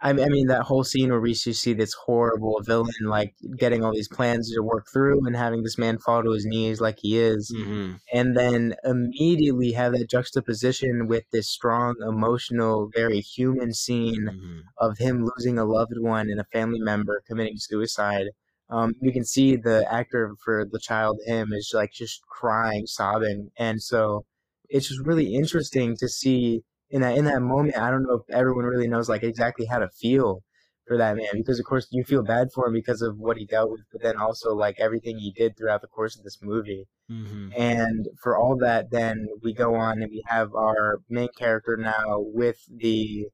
[0.00, 3.34] I mean, I mean that whole scene where we see see this horrible villain like
[3.56, 6.80] getting all these plans to work through and having this man fall to his knees
[6.80, 7.94] like he is Mm-hmm.
[8.12, 14.60] and then immediately have that juxtaposition with this strong emotional very human scene Mm-hmm.
[14.78, 18.26] of him losing a loved one and a family member committing suicide
[18.68, 23.50] um, you can see the actor for the child him is like just crying sobbing
[23.56, 24.24] and so
[24.68, 26.62] it's just really interesting to see
[26.96, 29.78] in that in that moment i don't know if everyone really knows like exactly how
[29.78, 30.42] to feel
[30.86, 33.44] for that man because of course you feel bad for him because of what he
[33.44, 36.86] dealt with but then also like everything he did throughout the course of this movie
[37.10, 37.50] Mm-hmm.
[37.56, 42.18] and for all that, then we go on and we have our main character now
[42.18, 43.28] with the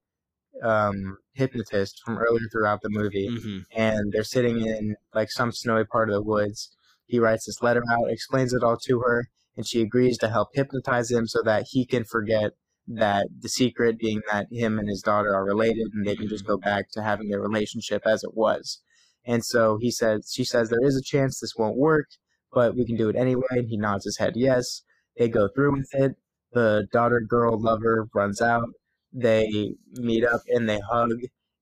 [0.63, 3.31] um, hypnotist from earlier throughout the movie.
[3.31, 3.59] Mm-hmm.
[3.75, 6.77] And they're sitting in like some snowy part of the woods.
[7.07, 10.51] He writes this letter out, explains it all to her, and she agrees to help
[10.53, 12.53] hypnotize him so that he can forget
[12.89, 16.47] that the secret being that him and his daughter are related and they can just
[16.47, 18.81] go back to having their relationship as it was.
[19.25, 22.07] And so he says, she says, there is a chance this won't work,
[22.53, 23.43] but we can do it anyway.
[23.51, 24.83] And he nods his head yes.
[25.17, 26.17] They go through with it.
[26.53, 28.69] The daughter, girl, lover runs out.
[29.13, 31.11] They meet up and they hug.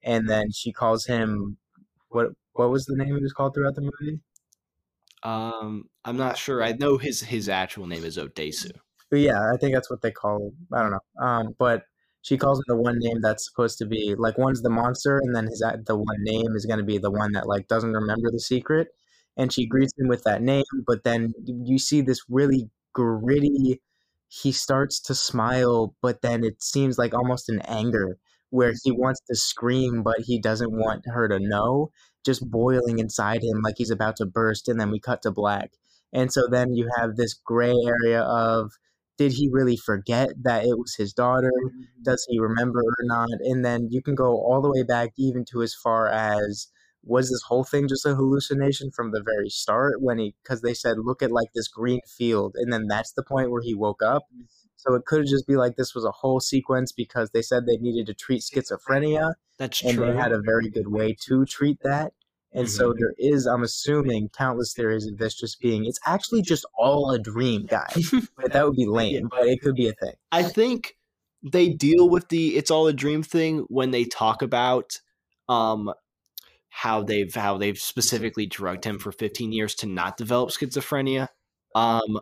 [0.03, 1.59] And then she calls him,
[2.09, 4.21] what what was the name he was called throughout the movie?
[5.23, 6.63] Um, I'm not sure.
[6.63, 8.73] I know his his actual name is Odesu.
[9.11, 10.53] But yeah, I think that's what they call.
[10.73, 11.25] I don't know.
[11.25, 11.85] Um, but
[12.23, 15.35] she calls him the one name that's supposed to be like one's the monster, and
[15.35, 18.31] then his the one name is going to be the one that like doesn't remember
[18.31, 18.89] the secret.
[19.37, 23.81] And she greets him with that name, but then you see this really gritty.
[24.29, 28.19] He starts to smile, but then it seems like almost an anger
[28.51, 31.91] where he wants to scream, but he doesn't want her to know.
[32.25, 34.69] Just boiling inside him, like he's about to burst.
[34.69, 35.73] And then we cut to black.
[36.13, 38.73] And so then you have this gray area of
[39.21, 41.53] did he really forget that it was his daughter?
[41.53, 42.05] Mm-hmm.
[42.05, 43.29] Does he remember or not?
[43.41, 46.69] And then you can go all the way back even to as far as
[47.05, 50.73] was this whole thing just a hallucination from the very start when he because they
[50.73, 54.03] said look at like this green field and then that's the point where he woke
[54.03, 54.43] up mm-hmm.
[54.77, 57.79] so it could just be like this was a whole sequence because they said they
[57.79, 60.13] needed to treat schizophrenia That's true and true.
[60.13, 62.13] they had a very good way to treat that
[62.53, 62.99] And so Mhm.
[62.99, 67.19] there is, I'm assuming, countless theories of this just being it's actually just all a
[67.19, 68.13] dream, guys.
[68.37, 70.15] but that would be lame, but it could be a thing.
[70.33, 70.97] I think
[71.43, 74.99] they deal with the it's all a dream thing when they talk about
[75.49, 75.93] um
[76.69, 81.29] how they've how they've specifically drugged him for 15 years to not develop schizophrenia.
[81.75, 82.21] Um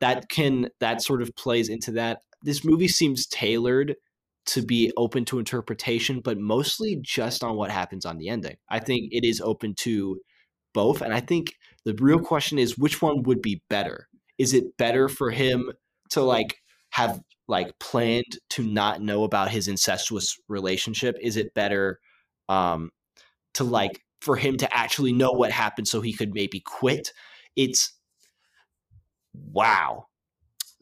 [0.00, 2.22] that can that sort of plays into that.
[2.42, 3.96] This movie seems tailored
[4.44, 8.56] to be open to interpretation, but mostly just on what happens on the ending.
[8.68, 10.20] I think it is open to
[10.74, 11.00] both.
[11.02, 14.08] And I think the real question is which one would be better?
[14.38, 15.70] Is it better for him
[16.10, 16.56] to like
[16.90, 21.16] have like planned to not know about his incestuous relationship?
[21.20, 22.00] Is it better
[22.48, 22.90] um
[23.54, 27.12] to like for him to actually know what happened so he could maybe quit?
[27.56, 27.92] It's
[29.32, 30.06] wow.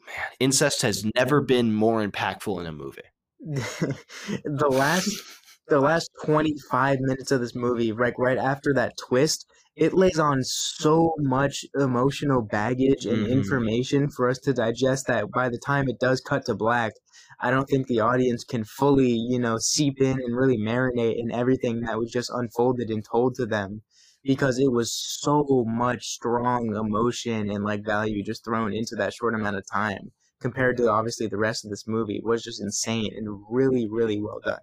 [0.06, 3.02] Man, incest has never been more impactful in a movie.
[4.44, 5.22] the last
[5.68, 10.42] the last 25 minutes of this movie like right after that twist it lays on
[10.42, 13.32] so much emotional baggage and Mhm.
[13.32, 16.92] information for us to digest that by the time it does cut to black
[17.40, 21.30] i don't think the audience can fully you know seep in and really marinate in
[21.32, 23.82] everything that was just unfolded and told to them
[24.22, 29.34] because it was so much strong emotion and like value just thrown into that short
[29.34, 33.28] amount of time compared to obviously the rest of this movie was just insane and
[33.50, 34.60] really really well done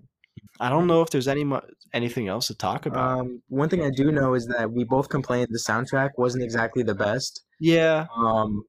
[0.59, 1.59] I don't know if there's any mu-
[1.93, 3.19] anything else to talk about.
[3.19, 6.83] um, one thing i do know is that we both complained the soundtrack wasn't exactly
[6.83, 8.63] the best yeah, um,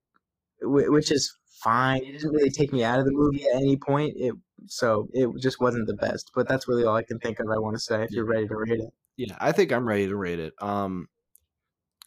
[0.62, 3.76] whi- which is fine it didn't really take me out of the movie at any
[3.76, 4.32] point it
[4.66, 7.58] so it just wasn't the best but that's really all i can think of i
[7.58, 9.36] want to say if you're ready to rate it yeah.
[9.40, 10.54] I think I'm ready to rate it.
[10.62, 11.08] Um,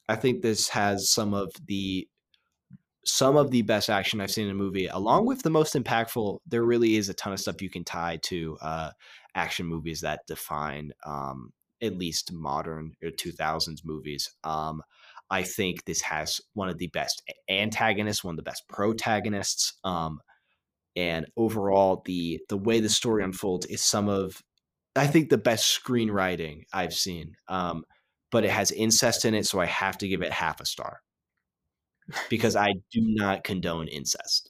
[0.08, 2.08] I think this has some of the
[3.06, 6.40] some of the best action I've seen in a movie, along with the most impactful.
[6.46, 8.92] There really is a ton of stuff you can tie to uh,
[9.36, 14.30] action movies that define um, at least modern or 2000s movies.
[14.44, 14.84] Um,
[15.30, 19.74] I think this has one of the best antagonists, one of the best protagonists.
[19.84, 20.20] Um,
[20.96, 24.42] and overall, the the way the story unfolds is some of,
[24.96, 27.34] I think, the best screenwriting I've seen.
[27.48, 27.86] Um,
[28.30, 31.02] but it has incest in it, so I have to give it half a star
[32.30, 34.50] because I do not condone incest.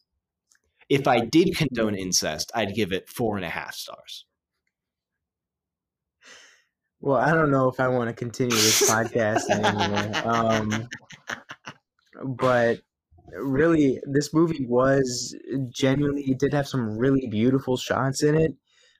[0.89, 4.25] If I did condone incest, I'd give it four and a half stars.
[7.01, 10.87] well i don't know if i want to continue this podcast anymore um,
[12.37, 12.79] but
[13.33, 15.35] really this movie was
[15.69, 18.53] genuinely it did have some really beautiful shots in it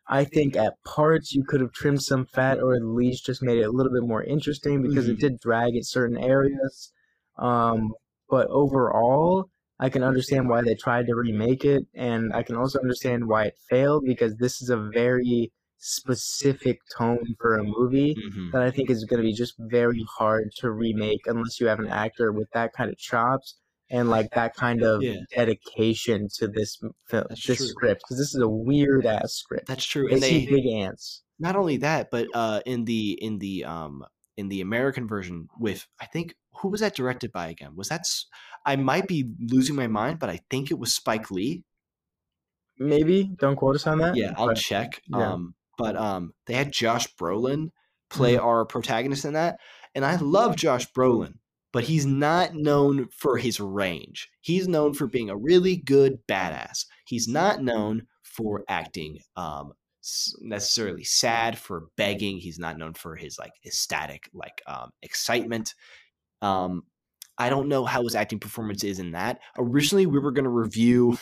[0.07, 3.59] i think at parts you could have trimmed some fat or at least just made
[3.59, 6.91] it a little bit more interesting because it did drag at certain areas
[7.37, 7.91] um,
[8.31, 9.45] but overall
[9.79, 13.45] i can understand why they tried to remake it and i can also understand why
[13.45, 18.51] it failed because this is a very specific tone for a movie Mhm.
[18.51, 21.79] that I think is going to be just very hard to remake unless you have
[21.79, 23.59] an actor with that kind of chops
[23.89, 25.21] and like that kind of Yeah.
[25.35, 26.77] dedication to this
[27.07, 27.67] film, That's this true.
[27.67, 29.67] script because this is a weird ass script.
[29.67, 30.07] That's true.
[30.07, 31.23] They And see they big ants.
[31.39, 34.05] not only that, but uh, in the in the um
[34.37, 37.75] in the American version with I think who was that directed by again?
[37.75, 38.03] Was that
[38.65, 41.63] I might be losing my mind, but I think it was Spike Lee.
[42.77, 44.15] Maybe don't quote us on that.
[44.15, 45.01] Yeah, I'll but- check.
[45.07, 45.33] yeah.
[45.33, 47.69] Um, but um, they had Josh Brolin
[48.09, 49.59] play our protagonist in that,
[49.95, 51.35] and I love Josh Brolin,
[51.71, 54.29] but he's not known for his range.
[54.41, 56.85] He's known for being a really good badass.
[57.05, 59.73] He's not known for acting um
[60.41, 62.37] necessarily sad for begging.
[62.37, 65.75] He's not known for his like ecstatic like um excitement.
[66.41, 66.83] Um,
[67.37, 69.39] I don't know how his acting performance is in that.
[69.57, 71.17] Originally, we were going to review.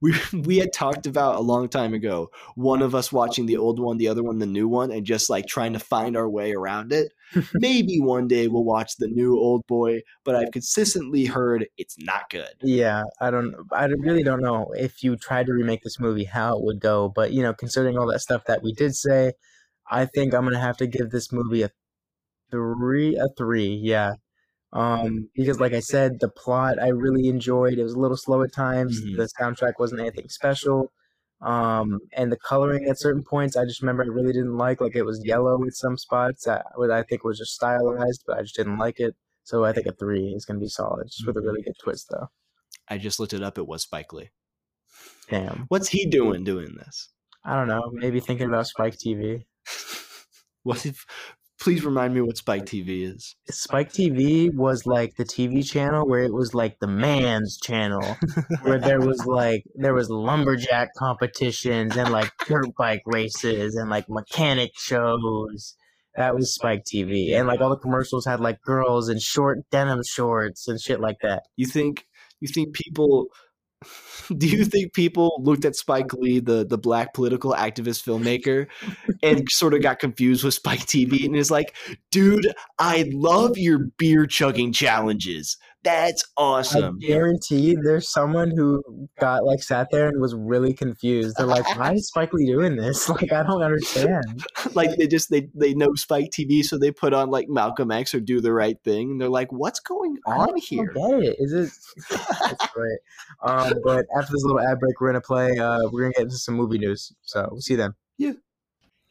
[0.00, 2.30] We we had talked about a long time ago.
[2.54, 5.30] One of us watching the old one, the other one the new one, and just
[5.30, 7.12] like trying to find our way around it.
[7.54, 12.52] Maybe one day we'll watch the new Oldboy, but I've consistently heard it's not good.
[12.62, 13.52] Yeah, I don't.
[13.52, 13.64] Mm.
[13.72, 17.08] I really don't know if you tried to remake this movie how it would go,
[17.08, 19.32] but you know, considering all that stuff that we did say,
[19.90, 21.70] I think I'm gonna have to give this movie a
[22.50, 23.16] three.
[23.16, 24.14] A three, yeah.
[24.72, 27.78] Um, because like I said, the plot I really enjoyed.
[27.78, 29.00] It was a little slow at times.
[29.02, 29.16] Mhm.
[29.16, 30.92] The soundtrack wasn't anything special.
[31.42, 34.80] Um, and the coloring at certain points, I just remember I really didn't like.
[34.80, 36.44] Like it was yellow at some spots.
[36.44, 39.14] That what I think was just stylized, but I just didn't like it.
[39.44, 42.06] So I think a three is gonna be solid, just with a really good twist,
[42.10, 42.28] though.
[42.88, 43.58] I just looked it up.
[43.58, 44.30] It was Spike Lee.
[45.28, 45.64] Damn.
[45.68, 47.08] What's he doing doing this?
[47.44, 47.90] I don't know.
[47.92, 49.44] Maybe thinking about Spike TV.
[50.64, 51.04] What if?
[51.62, 53.36] Please remind me what Spike TV is.
[53.48, 58.16] Spike TV was like the TV channel where it was like the man's channel,
[58.62, 64.06] where there was like there was lumberjack competitions and like dirt bike races and like
[64.08, 65.76] mechanic shows
[66.16, 70.02] That was Spike TV, and like all the commercials had like girls in short denim
[70.04, 71.44] shorts and shit like that.
[71.54, 72.06] You think
[72.40, 73.28] you think people
[74.36, 78.66] do you think people looked at Spike Lee, the the black political activist filmmaker,
[79.22, 81.74] and sort of got confused with Spike TV and is like,
[82.10, 85.56] dude, I love your beer chugging challenges.
[85.84, 86.98] That's awesome.
[87.02, 91.36] I guarantee there's someone who got like sat there and was really confused.
[91.36, 93.10] They're like, why is Spike Lee doing this?
[93.22, 94.42] Like, I don't understand.
[94.74, 98.14] like they just they they know Spike TV, so they put on like Malcolm X
[98.14, 100.86] or Do the Right Thing, and they're like, what's going on here?
[100.86, 101.36] Get it?
[101.38, 101.70] Is it?
[102.40, 102.98] That's great.
[103.42, 105.58] Um, but after this little ad break, we're gonna play.
[105.58, 107.12] Uh, we're gonna get into some movie news.
[107.22, 107.94] So we'll see you then.
[108.16, 108.32] Yeah.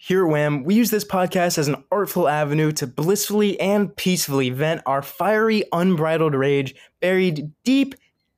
[0.04, 4.50] Here at WAM, we use this podcast as an artful avenue to blissfully and peacefully
[4.50, 7.94] vent our fiery, unbridled rage buried deep,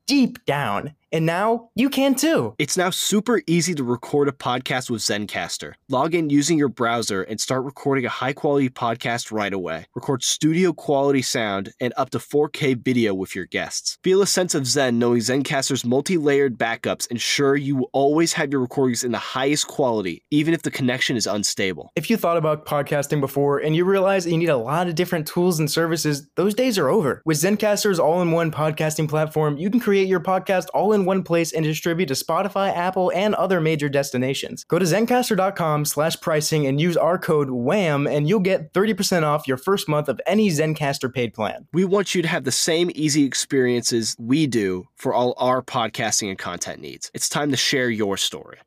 [0.06, 2.56] deep down and now you can too.
[2.58, 5.74] It's now super easy to record a podcast with Zencastr.
[5.88, 9.86] Log in using your browser and start recording a high quality podcast right away.
[9.94, 14.00] Record studio quality sound and up to 4K video with your guests.
[14.04, 18.62] Feel a sense of Zen knowing Zencastr's multi layered backups ensure you always have your
[18.62, 21.92] recordings in the highest quality, even if the connection is unstable.
[21.96, 25.28] If you thought about podcasting before and you realize you need a lot of different
[25.28, 27.22] tools and services, those days are over.
[27.24, 31.24] With Zencastr's all in one podcasting platform, you can create your podcast all in one
[31.24, 34.64] place and distribute to Spotify, Apple, and other major destinations.
[34.66, 39.48] Go to zencastr.com slash pricing and use our code WAM and you'll get 30% off
[39.48, 41.68] your first month of any Zencastr paid plan.
[41.74, 46.30] We want you to have the same easy experiences we do for all our podcasting
[46.30, 47.12] and content needs.
[47.14, 48.58] It's time to share your story.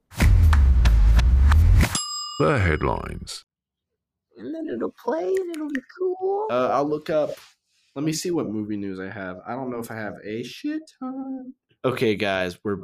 [2.38, 3.44] The headlines.
[4.36, 6.48] And then it'll play and it'll be cool.
[6.50, 7.30] Uh, I'll look up.
[7.94, 9.38] Let me see what movie news I have.
[9.46, 11.54] I don't know if I have a shit ton.
[11.86, 12.78] Okay, guys, we're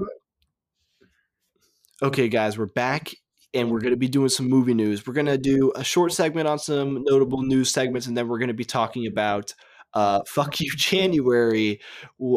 [2.00, 3.12] okay, guys, we're back,
[3.52, 5.04] and we're gonna be doing some movie news.
[5.04, 8.54] We're gonna do a short segment on some notable news segments, and then we're gonna
[8.54, 9.52] be talking about
[9.94, 11.80] uh, "Fuck You January,"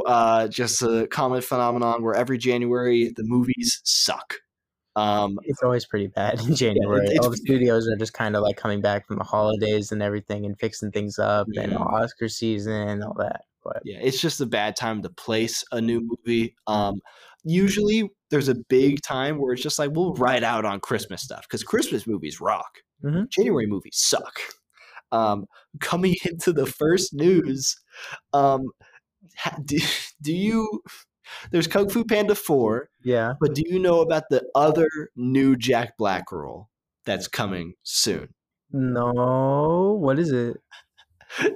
[0.08, 4.34] uh, just a common phenomenon where every January the movies suck.
[4.96, 7.10] Um, it's always pretty bad in January.
[7.12, 10.02] Yeah, All the studios are just kind of like coming back from the holidays and
[10.02, 11.62] everything and fixing things up yeah.
[11.62, 13.42] and Oscar season and all that.
[13.66, 16.56] But yeah, it's just a bad time to place a new movie.
[16.68, 17.02] Um,
[17.44, 21.46] usually there's a big time where it's just like we'll ride out on Christmas stuff
[21.50, 22.70] because Christmas movies rock.
[23.04, 23.24] Mm-hmm.
[23.30, 24.40] January movies suck.
[25.12, 25.46] Um,
[25.80, 27.76] coming into the first news,
[28.34, 28.70] um,
[29.66, 29.80] do,
[30.22, 30.82] do you?
[31.52, 32.90] There's Kung Fu Panda four.
[33.04, 36.70] Yeah, but do you know about the other new Jack Black role
[37.04, 38.30] that's coming soon?
[38.72, 40.58] No, what is it?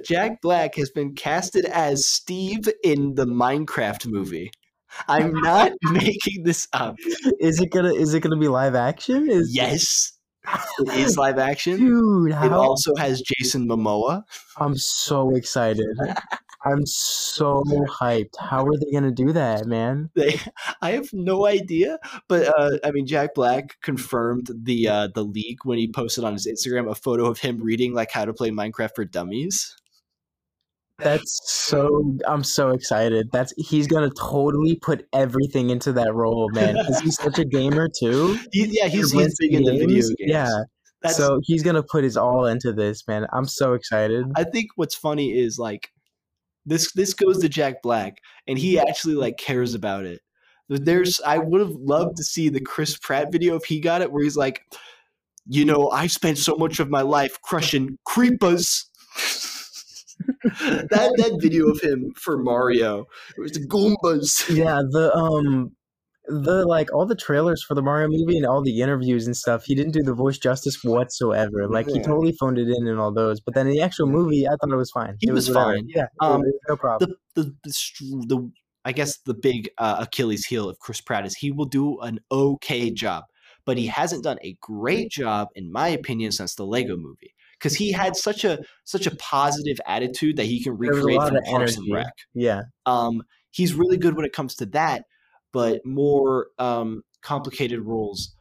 [0.04, 4.50] Jack Black has been casted as Steve in the Minecraft movie.
[5.08, 6.96] I'm not making this up.
[7.38, 9.30] Is it gonna is it gonna be live action?
[9.30, 10.12] Is yes.
[10.78, 11.76] It is live action.
[11.76, 12.46] Dude, how?
[12.46, 14.24] it also has Jason Momoa.
[14.56, 15.86] I'm so excited.
[16.64, 18.36] I'm so hyped.
[18.38, 20.10] How are they gonna do that, man?
[20.14, 20.38] They,
[20.82, 21.98] I have no idea.
[22.28, 26.34] But uh, I mean, Jack Black confirmed the uh, the leak when he posted on
[26.34, 29.76] his Instagram a photo of him reading like how to play Minecraft for Dummies.
[31.02, 32.16] That's so.
[32.26, 33.28] I'm so excited.
[33.32, 36.74] That's he's gonna totally put everything into that role, man.
[36.74, 38.38] Because he's such a gamer too.
[38.52, 40.14] He, yeah, he's, he's big into video games.
[40.18, 40.50] Yeah.
[41.02, 43.26] That's, so he's gonna put his all into this, man.
[43.32, 44.26] I'm so excited.
[44.36, 45.90] I think what's funny is like
[46.66, 50.20] this this goes to Jack Black, and he actually like cares about it.
[50.68, 54.12] There's I would have loved to see the Chris Pratt video if he got it,
[54.12, 54.62] where he's like,
[55.46, 58.86] you know, I spent so much of my life crushing creepers.
[60.44, 63.06] that that video of him for Mario,
[63.36, 64.54] it was the Goombas.
[64.54, 65.72] Yeah, the um
[66.26, 69.64] the like all the trailers for the Mario movie and all the interviews and stuff,
[69.64, 71.68] he didn't do the voice justice whatsoever.
[71.68, 71.94] Like yeah.
[71.94, 73.40] he totally phoned it in and all those.
[73.40, 75.16] But then in the actual movie, I thought it was fine.
[75.20, 75.86] He it was, was fine.
[75.88, 77.14] Yeah, um, no problem.
[77.34, 78.52] The, the the, the
[78.84, 82.20] I guess the big uh, Achilles heel of Chris Pratt is he will do an
[82.30, 83.24] okay job,
[83.66, 87.34] but he hasn't done a great job, in my opinion, since the Lego movie.
[87.60, 91.76] Because he had such a such a positive attitude that he can recreate from Parks
[91.76, 92.12] and Rec.
[92.34, 92.62] Yeah.
[92.86, 95.02] Um, he's really good when it comes to that
[95.52, 98.34] but more um, complicated roles,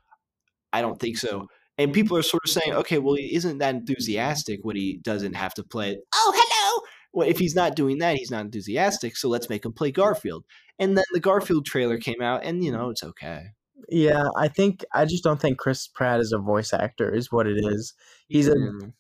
[0.72, 1.48] I don't think so.
[1.78, 5.36] And people are sort of saying, okay, well, he isn't that enthusiastic when he doesn't
[5.36, 6.00] have to play it.
[6.14, 6.86] Oh, hello.
[7.14, 9.16] Well, if he's not doing that, he's not enthusiastic.
[9.16, 10.46] So let's make him play Garfield.
[10.78, 13.48] And then the Garfield trailer came out, and you know, it's okay.
[13.90, 17.48] Yeah, I think I just don't think Chris Pratt is a voice actor, is what
[17.48, 17.94] it is.
[18.28, 18.94] He's a mm.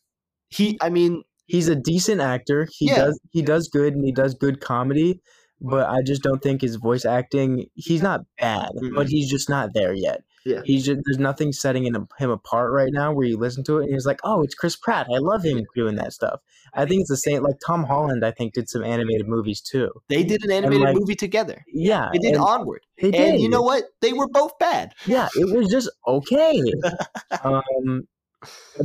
[0.49, 0.77] He.
[0.81, 2.67] I mean, he's a decent actor.
[2.71, 2.95] He yeah.
[2.95, 5.21] does he does good and he does good comedy
[5.61, 7.65] but I just don't think his voice acting.
[7.75, 8.95] He's not bad, mm-hmm.
[8.95, 10.23] but he's just not there yet.
[10.45, 10.61] Yeah.
[10.63, 13.11] He's just there's nothing setting him, him apart right now.
[13.11, 15.07] Where you listen to it and he's like, "Oh, it's Chris Pratt.
[15.13, 16.39] I love him doing that stuff."
[16.73, 17.43] I think it's the same.
[17.43, 19.91] Like Tom Holland, I think did some animated movies too.
[20.07, 21.65] They did an animated like- movie together.
[21.73, 22.85] Yeah, They did Onward.
[23.01, 23.83] they And you know what?
[24.01, 24.93] They were both bad.
[25.05, 26.61] yeah, it was just okay.
[27.43, 28.07] um,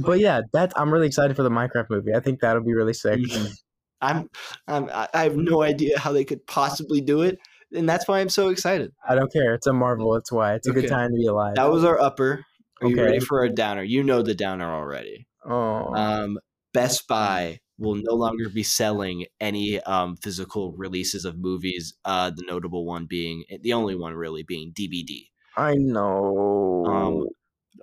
[0.01, 2.15] but yeah, that I'm really excited for the Minecraft movie.
[2.15, 3.21] I think that'll be really sick.
[3.21, 3.55] Mhm.
[4.01, 4.29] I'm,
[4.69, 7.39] I'm I have no idea how they could possibly do it,
[7.75, 8.93] and that's why I'm so excited.
[9.09, 9.55] I don't care.
[9.55, 10.13] It's a Marvel.
[10.13, 10.55] That's why.
[10.55, 10.81] It's a Okay.
[10.81, 11.55] good time to be alive.
[11.55, 12.45] That was our upper.
[12.81, 13.03] Are you Okay.
[13.03, 13.83] ready for a downer?
[13.83, 15.27] You know the downer already.
[15.45, 16.39] oh, Um,
[16.73, 21.95] Best Buy will no longer be selling any um, physical releases of movies.
[22.05, 25.31] Uh, the notable one being the only one really being DVD.
[25.57, 26.85] I know.
[26.85, 27.25] Um,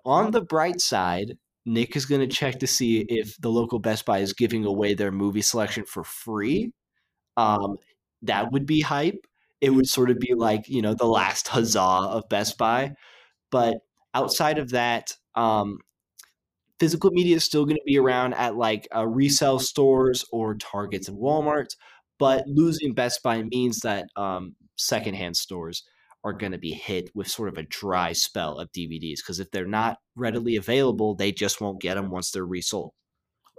[0.06, 4.06] on the bright side, Nick is going to check to see if the local Best
[4.06, 6.72] Buy is giving away their movie selection for free.
[7.38, 7.78] Um,
[8.24, 9.26] that would be hype.
[9.62, 12.94] It would sort of be like, you know, the last huzzah of Best Buy.
[13.52, 13.78] But
[14.14, 15.78] outside of that, um,
[16.80, 21.08] physical media is still going to be around at like uh, resale stores or Targets
[21.08, 21.76] and Walmarts.
[22.18, 25.84] But losing Best Buy means that um, secondhand stores
[26.24, 29.50] are going to be hit with sort of a dry spell of DVDs because if
[29.52, 32.92] they're not readily available, they just won't get them once they're resold.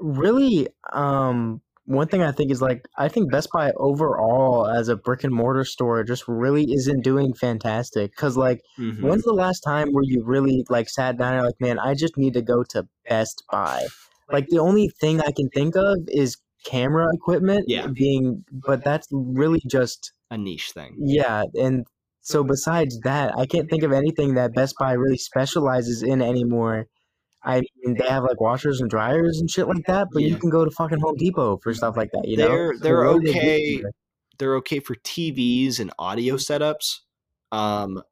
[0.00, 4.96] really um one thing i think is like i think best buy overall as a
[4.96, 9.00] brick and mortar store just really isn't doing fantastic because like Mhm.
[9.02, 12.16] when's the last time where you really like sat down and like man i just
[12.16, 13.84] need to go to best buy
[14.32, 17.88] like the only thing i can think of is camera equipment Yeah.
[17.88, 20.96] being but that's really just A niche thing.
[20.98, 21.84] yeah and
[22.22, 26.86] so besides that i can't think of anything that best buy really specializes in anymore
[27.44, 30.28] i mean they have like washers and dryers and shit like that but Yeah.
[30.30, 32.82] you can go to fucking home depot for stuff like that you know They're- So
[32.82, 33.82] they're what do they okay.
[34.38, 37.00] They're okay for TVs and audio setups.
[37.52, 38.02] Um,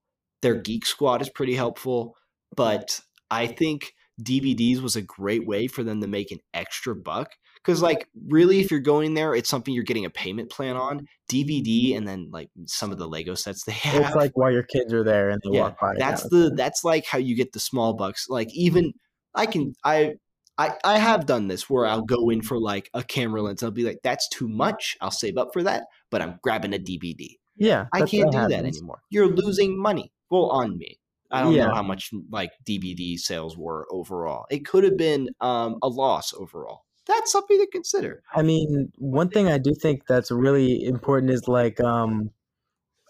[0.42, 2.14] their Geek Squad is pretty helpful,
[2.54, 3.00] but
[3.30, 7.32] I think DVDs was a great way for them to make an extra buck.
[7.64, 11.06] Because, like, really, if you're going there, it's something you're getting a payment plan on.
[11.28, 14.04] DVD and then like some of the Lego sets they have.
[14.06, 16.84] it's like while your kids are there and they yeah, walk by that's the that's
[16.84, 18.28] like how you get the small bucks.
[18.28, 18.92] Like even
[19.34, 20.14] I can I
[20.58, 23.62] I I have done this where I'll go in for like a camera lens.
[23.62, 24.96] I'll be like, that's too much.
[25.00, 27.38] I'll save up for that, but I'm grabbing a DVD.
[27.56, 29.02] yeah I can't do that anymore.
[29.10, 30.12] You're losing money.
[30.30, 30.98] Well, on me.
[31.32, 31.66] I don't Yeah.
[31.66, 34.46] know how much like DVD sales were overall.
[34.50, 36.82] It could have been um, a loss overall.
[37.10, 38.22] That's something to consider.
[38.34, 42.30] I mean, one thing I do think that's really important is like, um,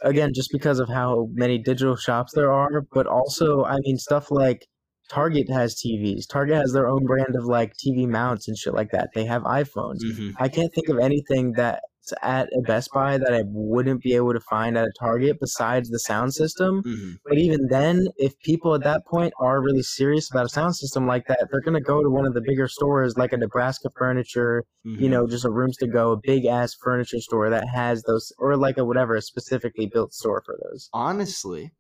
[0.03, 4.31] again, just because of how many digital shops there are, but also, I mean, stuff
[4.31, 4.67] like
[5.11, 6.27] Target has TVs.
[6.29, 9.11] Target has their own brand of like TV mounts and shit like that.
[9.15, 10.01] They have iPhones.
[10.05, 10.33] Mhm.
[10.39, 11.81] I can't think of anything that's
[12.23, 15.89] at a Best Buy that I wouldn't be able to find at a Target besides
[15.91, 16.83] the sound system.
[16.83, 17.17] Mhm.
[17.25, 21.07] But even then, if people at that point are really serious about a sound system
[21.07, 23.91] like that, they're going to go to one of the bigger stores like a Nebraska
[23.97, 25.11] Furniture, you Mhm.
[25.11, 28.57] know, just a rooms to go, a big ass furniture store that has those, or
[28.57, 30.89] like a whatever, a specifically built store for those.
[30.93, 31.73] honestly,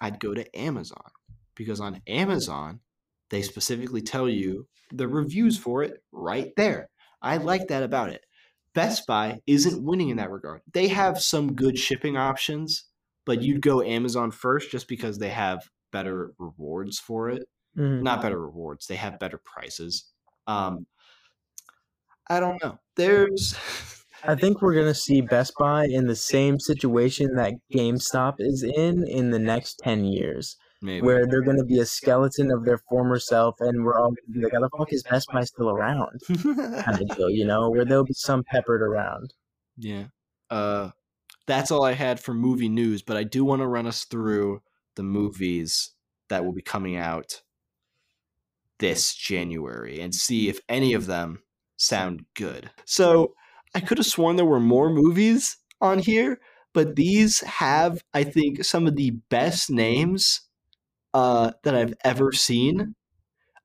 [0.00, 1.10] I'd go to Amazon
[1.54, 2.80] because on Amazon,
[3.30, 6.88] they specifically tell you the reviews for it right there.
[7.20, 8.24] I like that about it.
[8.74, 10.62] Best Buy isn't winning in that regard.
[10.72, 12.84] They have some good shipping options,
[13.26, 17.48] but you'd go Amazon first just because they have better rewards for it.
[17.76, 18.02] Mhm.
[18.02, 20.04] Not better rewards, they have better prices.
[20.46, 20.86] Um,
[22.28, 22.78] I don't know.
[22.96, 23.54] There's
[24.24, 28.62] I think we're going to see Best Buy in the same situation that GameStop is
[28.64, 32.64] in in the next 10 years, maybe where they're going to be a skeleton of
[32.64, 35.28] their former self, and we're all going to be like, how the fuck is Best
[35.32, 36.20] Buy still around?
[36.28, 39.34] Kind of deal, you know, where there'll be some peppered around.
[39.76, 40.04] Yeah.
[40.50, 40.90] Uh
[41.46, 44.60] that's all I had for movie news, but I do want to run us through
[44.96, 45.92] the movies
[46.28, 47.42] that will be coming out
[48.78, 51.42] this January and see if any of them
[51.78, 52.70] sound good.
[52.84, 53.34] So,
[53.74, 56.38] I could have sworn there were more movies on here,
[56.72, 60.42] but these have I think some of the best names
[61.18, 62.94] uh that I've ever seen.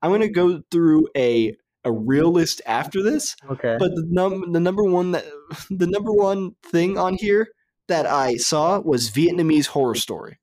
[0.01, 3.75] I'm going to go through a a real list after this, Okay.
[3.79, 5.25] but the num the number one that
[5.69, 7.47] the number one thing on here
[7.87, 10.39] that I saw was Vietnamese Horror Story.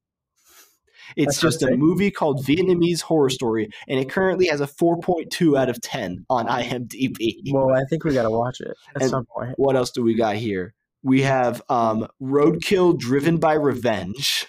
[1.16, 5.58] It's That's just a movie called Vietnamese Horror Story, and it currently has a 4.2
[5.58, 7.18] out of 10 on IMDb.
[7.50, 9.54] well, I think we got to watch it at And- some point.
[9.56, 10.72] What else do we got here?
[11.02, 14.46] We have um, Roadkill Driven by Revenge.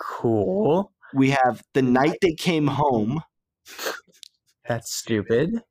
[0.00, 0.90] Cool.
[1.14, 3.22] We have The Night They Came Home.
[4.66, 5.62] That's stupid.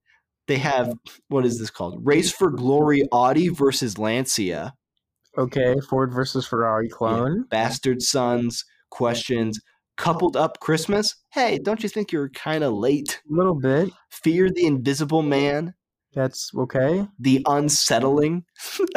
[0.48, 0.94] They have,
[1.28, 2.06] what is this called?
[2.06, 4.74] Race for Glory Audi versus Lancia.
[5.38, 7.46] Okay, Ford versus Ferrari clone.
[7.50, 9.60] Bastard Sons, Questions,
[9.96, 11.16] Coupled Up Christmas.
[11.32, 13.22] Hey, don't you think you're kind of late?
[13.30, 13.92] A little bit.
[14.10, 15.76] Fear the Invisible Man.
[16.14, 17.08] That's okay.
[17.20, 18.44] The Unsettling.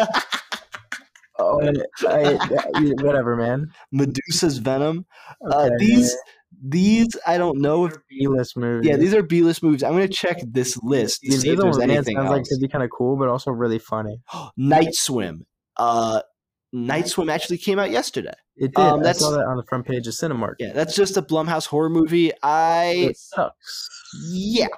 [1.39, 1.61] Oh,
[2.07, 3.72] I, I- whatever, man.
[3.93, 5.07] Medusa's Venom.
[5.45, 6.16] Uh, Okay, these
[6.64, 8.89] these I don't know if B-list movies.
[8.89, 9.83] yeah these are B list movies.
[9.83, 12.53] I'm gonna check this list to see if there's Man anything sounds like else.
[12.53, 14.20] it'd be kind of cool, but also really funny.
[14.57, 15.47] Night Swim.
[15.76, 16.20] Uh,
[16.74, 18.35] Night Swim actually came out yesterday.
[18.57, 18.78] It did.
[18.78, 20.55] Um, I that's- saw that on the front page of Cinemark.
[20.59, 22.30] Yeah, that's just a Blumhouse horror movie.
[22.43, 23.89] I It sucks.
[24.30, 24.68] yeah,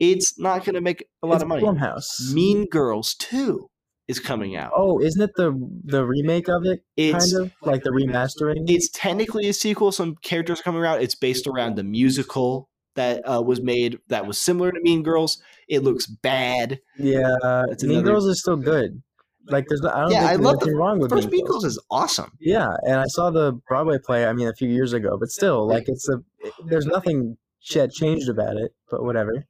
[0.00, 1.62] it's not gonna make a lot It's of money.
[1.62, 2.32] Blumhouse.
[2.34, 3.70] Mean Girls Two
[4.08, 4.70] is coming out.
[4.76, 5.52] Oh, isn't it the
[5.84, 6.80] the remake of it?
[6.96, 8.68] It's kind of like the remastering.
[8.68, 9.92] it's technically a sequel.
[9.92, 11.02] Some characters are coming out.
[11.02, 15.40] It's based around the musical that uh, was made that was similar to Mean Girls.
[15.68, 16.80] It looks bad.
[16.98, 17.34] yeah,
[17.68, 19.02] That's Mean another- Girls is still good.
[19.48, 21.46] Like there's, I don't Yeah, think I there's love the wrong with First Mean Mean
[21.46, 21.64] Girls.
[21.64, 22.30] Girls is awesome.
[22.40, 24.24] Yeah, and I saw the Broadway play.
[24.26, 26.22] I mean, a few years ago, but still, like it's a.
[26.66, 27.36] There's nothing
[27.74, 29.44] yet changed about it, but whatever.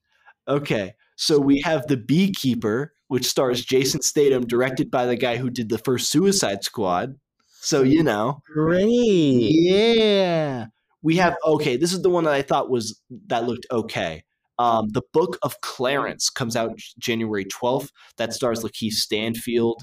[0.49, 5.51] Okay, so we have The Beekeeper, which stars Jason Statham, directed by the guy who
[5.51, 7.17] did the first Suicide Squad.
[7.61, 8.87] So you know, Great.
[8.89, 10.67] yeah.
[11.03, 11.77] We have okay.
[11.77, 14.25] This is the one that I thought was that looked okay.
[14.59, 17.91] Um, the Book of Clarence comes out January twelfth.
[18.17, 19.83] That stars Lakeith Stanfield,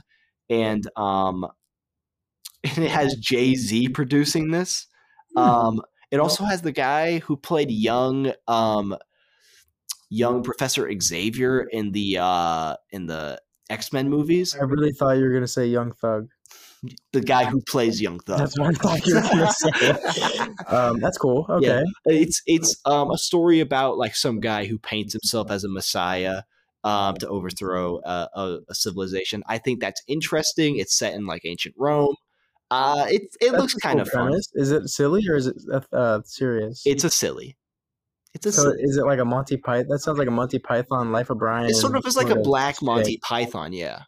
[0.50, 1.46] and um,
[2.64, 4.88] and it has Jay Z producing this.
[5.36, 8.96] Um, it also has the guy who played young um,
[10.12, 14.56] young Professor Xavier in the uh, in the X Men movies.
[14.56, 16.30] I really thought you were gonna say Young Thug.
[17.14, 18.40] The guy who plays Young Thug.
[18.40, 20.40] That's what I thought you were gonna say.
[20.68, 21.46] um, that's cool.
[21.50, 21.68] Okay.
[21.68, 21.84] Yeah.
[22.06, 26.44] it's it's um, a story about like some guy who paints himself as a messiah
[26.84, 29.44] um, to overthrow uh, a, a civilization.
[29.48, 30.78] I think that's interesting.
[30.78, 32.16] It's set in like ancient Rome.
[32.70, 34.40] Uh, it it That's looks kind cool of fun.
[34.54, 36.84] Is it silly or is it uh, uh, serious?
[36.86, 37.58] It's a silly.
[38.34, 39.88] It's a so is it like a Monty Python?
[39.90, 41.70] That sounds like a Monty Python Life of Brian.
[41.70, 42.86] It sort of is like a black shtick.
[42.86, 44.04] Monty Python, yeah.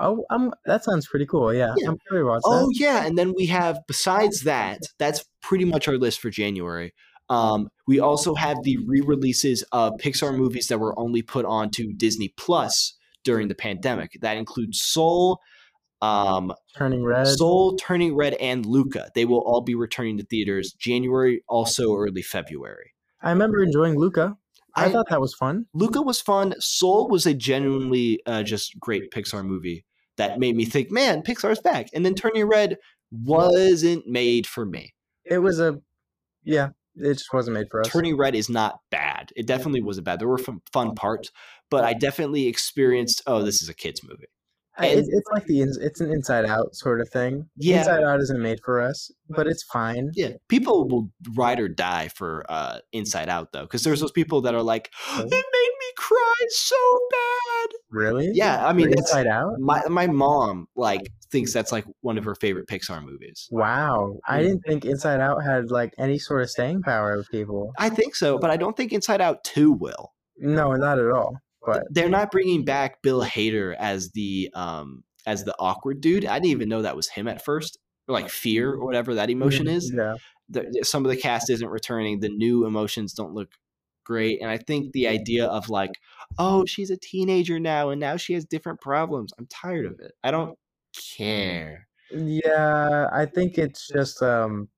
[0.00, 1.52] Oh, I'm, that sounds pretty cool.
[1.52, 1.90] Yeah, Yeah.
[1.90, 2.74] I'm curious about Oh that.
[2.78, 6.92] yeah, and then we have besides that, that's pretty much our list for January.
[7.28, 12.32] Um, we also have the re-releases of Pixar movies that were only put onto Disney
[12.36, 14.18] Plus during the pandemic.
[14.22, 15.38] That includes Soul,
[16.00, 17.26] um, Turning red.
[17.28, 19.10] Soul, Turning Red, and Luca.
[19.14, 22.92] They will all be returning to theaters January, also early February.
[23.22, 24.36] I remember enjoying Luca.
[24.74, 25.66] I, I- thought that was fun.
[25.74, 26.54] Luca was fun.
[26.58, 29.84] Soul was a genuinely uh, just great Pixar movie
[30.16, 31.88] that made me think, man, Pixar's back.
[31.94, 32.76] And then Turning Red
[33.10, 34.94] wasn't made for me.
[35.24, 35.80] It was a,
[36.44, 37.88] yeah, it just wasn't made for us.
[37.88, 39.30] Turning Red is not bad.
[39.36, 40.18] It definitely wasn't bad.
[40.20, 41.30] There were fun, fun parts,
[41.70, 44.26] but I definitely experienced, oh, this is a kid's movie.
[44.78, 47.48] I- it's, it's like the it's an Inside Out sort of thing.
[47.56, 47.78] Yeah.
[47.78, 50.10] Inside Out isn't made for us, but it's fine.
[50.14, 54.40] Yeah, people will ride or die for uh, Inside Out though, because there's those people
[54.42, 56.76] that are like, it made me cry so
[57.10, 57.68] bad.
[57.90, 58.30] Really?
[58.32, 59.58] Yeah, I mean, For Inside Out.
[59.60, 63.48] my my mom like thinks that's like one of her favorite Pixar movies.
[63.50, 67.72] Wow, I didn't think Inside Out had like any sort of staying power with people.
[67.78, 70.12] I think so, but I don't think Inside Out two will.
[70.38, 71.36] No, not at all.
[71.64, 76.24] But They're not bringing back Bill Hader as the um as the awkward dude.
[76.26, 79.68] I didn't even know that was him at first, like fear or whatever that emotion
[79.68, 79.92] is.
[79.96, 80.14] Yeah.
[80.48, 82.20] the, some of the cast isn't returning.
[82.20, 83.50] The new emotions don't look
[84.04, 85.92] great, and I think the idea of like,
[86.38, 89.32] oh, she's a teenager now, and now she has different problems.
[89.38, 90.12] I'm tired of it.
[90.24, 90.58] I don't
[91.16, 91.86] care.
[92.10, 94.68] Yeah, I think it's just um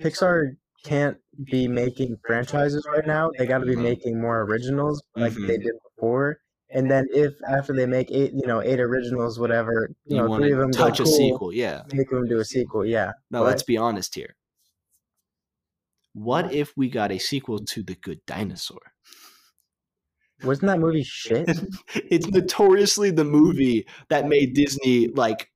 [0.00, 3.30] Pixar can't be making franchises right now.
[3.38, 3.82] They got to be Mhm.
[3.82, 5.46] making more originals like Mhm.
[5.48, 6.38] they did before.
[6.70, 10.36] And then if after they make eight, you know, eight originals, whatever, you, You, know,
[10.36, 11.52] three of them touch a cool, sequel?
[11.52, 11.82] Yeah.
[11.92, 12.84] make them do a sequel.
[12.84, 13.12] Yeah.
[13.30, 14.34] No, but- let's be honest here.
[16.12, 18.80] What if we got a sequel to The Good Dinosaur?
[20.42, 21.48] Wasn't that movie shit?
[21.94, 25.50] it's notoriously the movie that made Disney like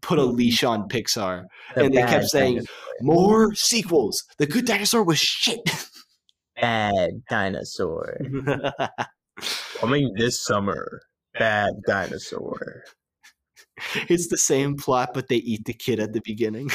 [0.00, 1.44] put a leash on Pixar.
[1.74, 2.74] The And they kept saying, dinosaur.
[3.02, 4.24] More sequels.
[4.38, 5.60] The Good Dinosaur was shit.
[6.60, 8.18] bad dinosaur
[9.78, 11.00] coming this summer.
[11.38, 12.84] Bad dinosaur.
[14.08, 16.70] it's the same plot, but they eat the kid at the beginning.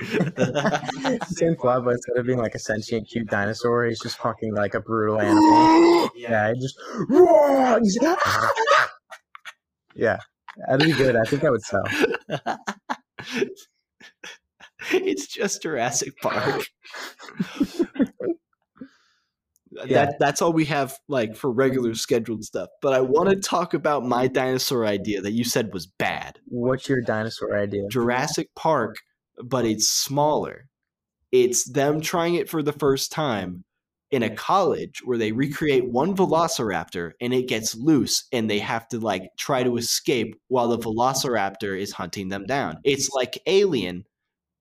[0.00, 4.74] Same plot, but instead of being like a sentient, cute dinosaur, he's just fucking like
[4.74, 6.10] a brutal animal.
[6.16, 6.78] Yeah, it just
[7.12, 7.78] ah!
[9.94, 10.18] yeah,
[10.66, 11.14] that'd be good.
[11.16, 11.84] I think I would sell.
[14.92, 16.64] it's just Jurassic Park.
[19.86, 20.06] Yeah.
[20.06, 21.96] That that's all we have like for regular mm-hmm.
[21.96, 22.68] scheduled stuff.
[22.80, 26.38] But I want to talk about my dinosaur idea that you said was bad.
[26.46, 27.88] What's your dinosaur idea?
[27.88, 28.96] Jurassic Park,
[29.42, 30.68] but it's smaller.
[31.30, 33.64] It's them trying it for the first time
[34.10, 38.86] in a college where they recreate one velociraptor and it gets loose and they have
[38.88, 42.78] to like try to escape while the velociraptor is hunting them down.
[42.84, 44.04] It's like Alien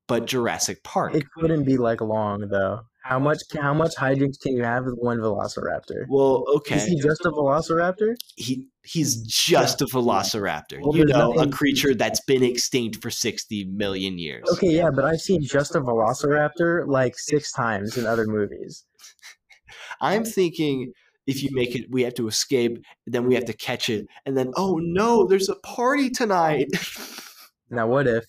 [0.08, 1.16] but Jurassic Park.
[1.16, 2.82] It couldn't be like long though.
[3.04, 3.40] How much?
[3.60, 6.06] How much hijinks can you have with one Velociraptor?
[6.08, 6.76] well, okay.
[6.76, 8.16] Is he just a Velociraptor?
[8.36, 10.80] he he's just a velociraptor.
[10.82, 14.48] Well, you know, a creature that's been extinct for 60 million years.
[14.54, 18.86] Okay, yeah, but I've seen just a Velociraptor like six times in other movies.
[20.02, 20.94] I'm thinking
[21.28, 24.38] if you make it we have to escape, then we have to catch it, and
[24.38, 26.68] then oh no, there's a party tonight.
[27.74, 28.26] Now, what if?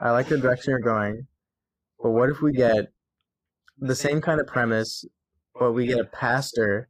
[0.00, 1.26] I like the direction you're going,
[2.02, 2.86] but what if we get
[3.78, 5.04] the same kind of premise,
[5.58, 6.88] but we get a pastor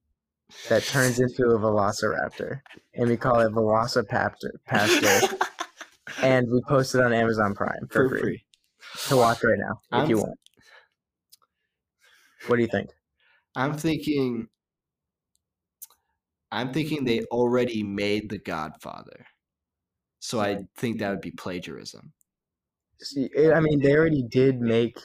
[0.69, 2.61] that turns into a Velociraptor,
[2.95, 5.37] and we call it Velocipaptor Pastor,
[6.23, 8.21] and we post it on Amazon Prime for, for free.
[8.21, 8.45] free.
[9.09, 10.39] to watch right now if I'm you want.
[12.47, 12.91] What do you think?
[13.57, 14.49] I'm thinking
[16.53, 19.27] I'm thinking they already made The Godfather.
[20.21, 22.13] So I think that would be plagiarism.
[23.01, 24.99] See, it, I mean, they already did make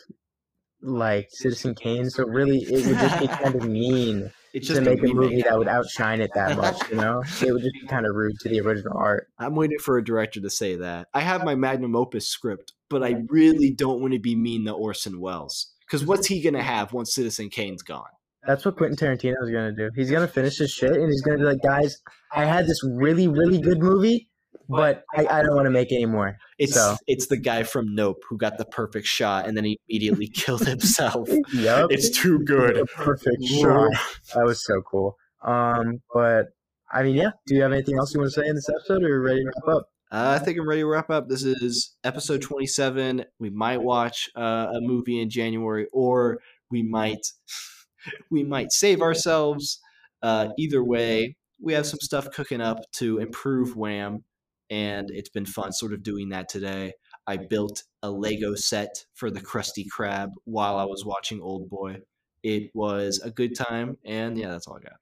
[0.82, 4.86] like Citizen Kane, so really it would just be kind of mean It's to just
[4.86, 6.78] make a movie that would outshine it that much.
[6.90, 9.28] You know, it would just be kind of rude to the original art.
[9.38, 11.08] I'm waiting for a director to say that.
[11.14, 14.74] I have my magnum opus script, but I really don't want to be mean to
[14.74, 15.72] Orson Welles.
[15.86, 16.70] Because what's he going to mm-hmm.
[16.70, 18.06] have once Citizen Kane's gone?
[18.48, 19.92] That's what Quentin Tarantino is gonna do.
[19.96, 22.02] He's gonna finish his shit and he's gonna be like, guys,
[22.34, 24.31] I had this really, really good movie,
[24.72, 26.38] but I, I don't want to make any more.
[26.58, 29.80] It's So- it's the guy from Nope who got the perfect shot and then he
[29.90, 31.30] immediately killed himself.
[31.54, 31.92] Yup.
[31.92, 32.78] It's too good.
[32.78, 33.92] A perfect shot.
[34.34, 35.18] That was so cool.
[35.44, 36.48] Um, but
[36.92, 37.32] I mean, yeah.
[37.48, 39.22] Do you have anything else you want to say in this episode, or are you
[39.22, 39.88] ready to wrap up?
[40.12, 41.30] Uh, I think I'm ready to wrap up.
[41.30, 43.24] This is episode 27.
[43.40, 47.26] We might watch uh, a movie in January, or we might
[48.32, 49.80] we might save ourselves.
[50.22, 54.24] Uh, either way, we have some stuff cooking up to improve WAM,
[54.72, 56.94] and it's been fun sort of doing that today.
[57.28, 62.02] I built a Lego set for the Krusty Krab while I was watching Oldboy.
[62.42, 64.94] It was a good time, and yeah, that's all I got.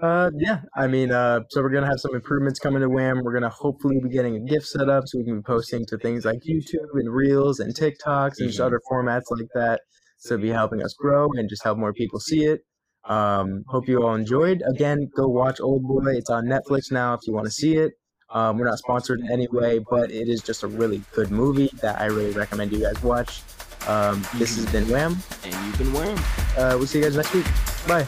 [0.00, 0.60] Uh, yeah.
[0.76, 3.22] I mean, uh, so we're gonna have some improvements coming to WAM.
[3.22, 5.98] We're gonna hopefully be getting a gift set up so we can be posting to
[5.98, 8.64] things like YouTube and Reels and TikToks and just Mhm.
[8.64, 9.82] other formats like that.
[10.18, 12.64] So be helping us grow and just help more people see it.
[13.04, 14.62] Um, hope you all enjoyed.
[14.66, 16.16] Again, go watch Oldboy.
[16.16, 17.92] It's on Netflix now if you want to see it.
[18.30, 21.70] Um, we're not sponsored in any way, but it is just a really good movie
[21.80, 23.42] that I really recommend you guys watch.
[23.86, 25.16] Um, this has been WAM.
[25.44, 26.18] And you've been wearing.
[26.56, 27.46] Uh, we'll see you guys next week.
[27.86, 28.06] Bye.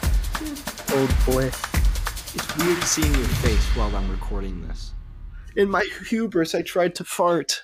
[0.93, 1.45] Old boy.
[2.33, 4.93] It's weird seeing your face while I'm recording this.
[5.55, 7.61] In my hubris, I tried to fart,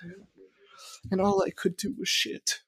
[1.11, 2.61] and all I could do was shit.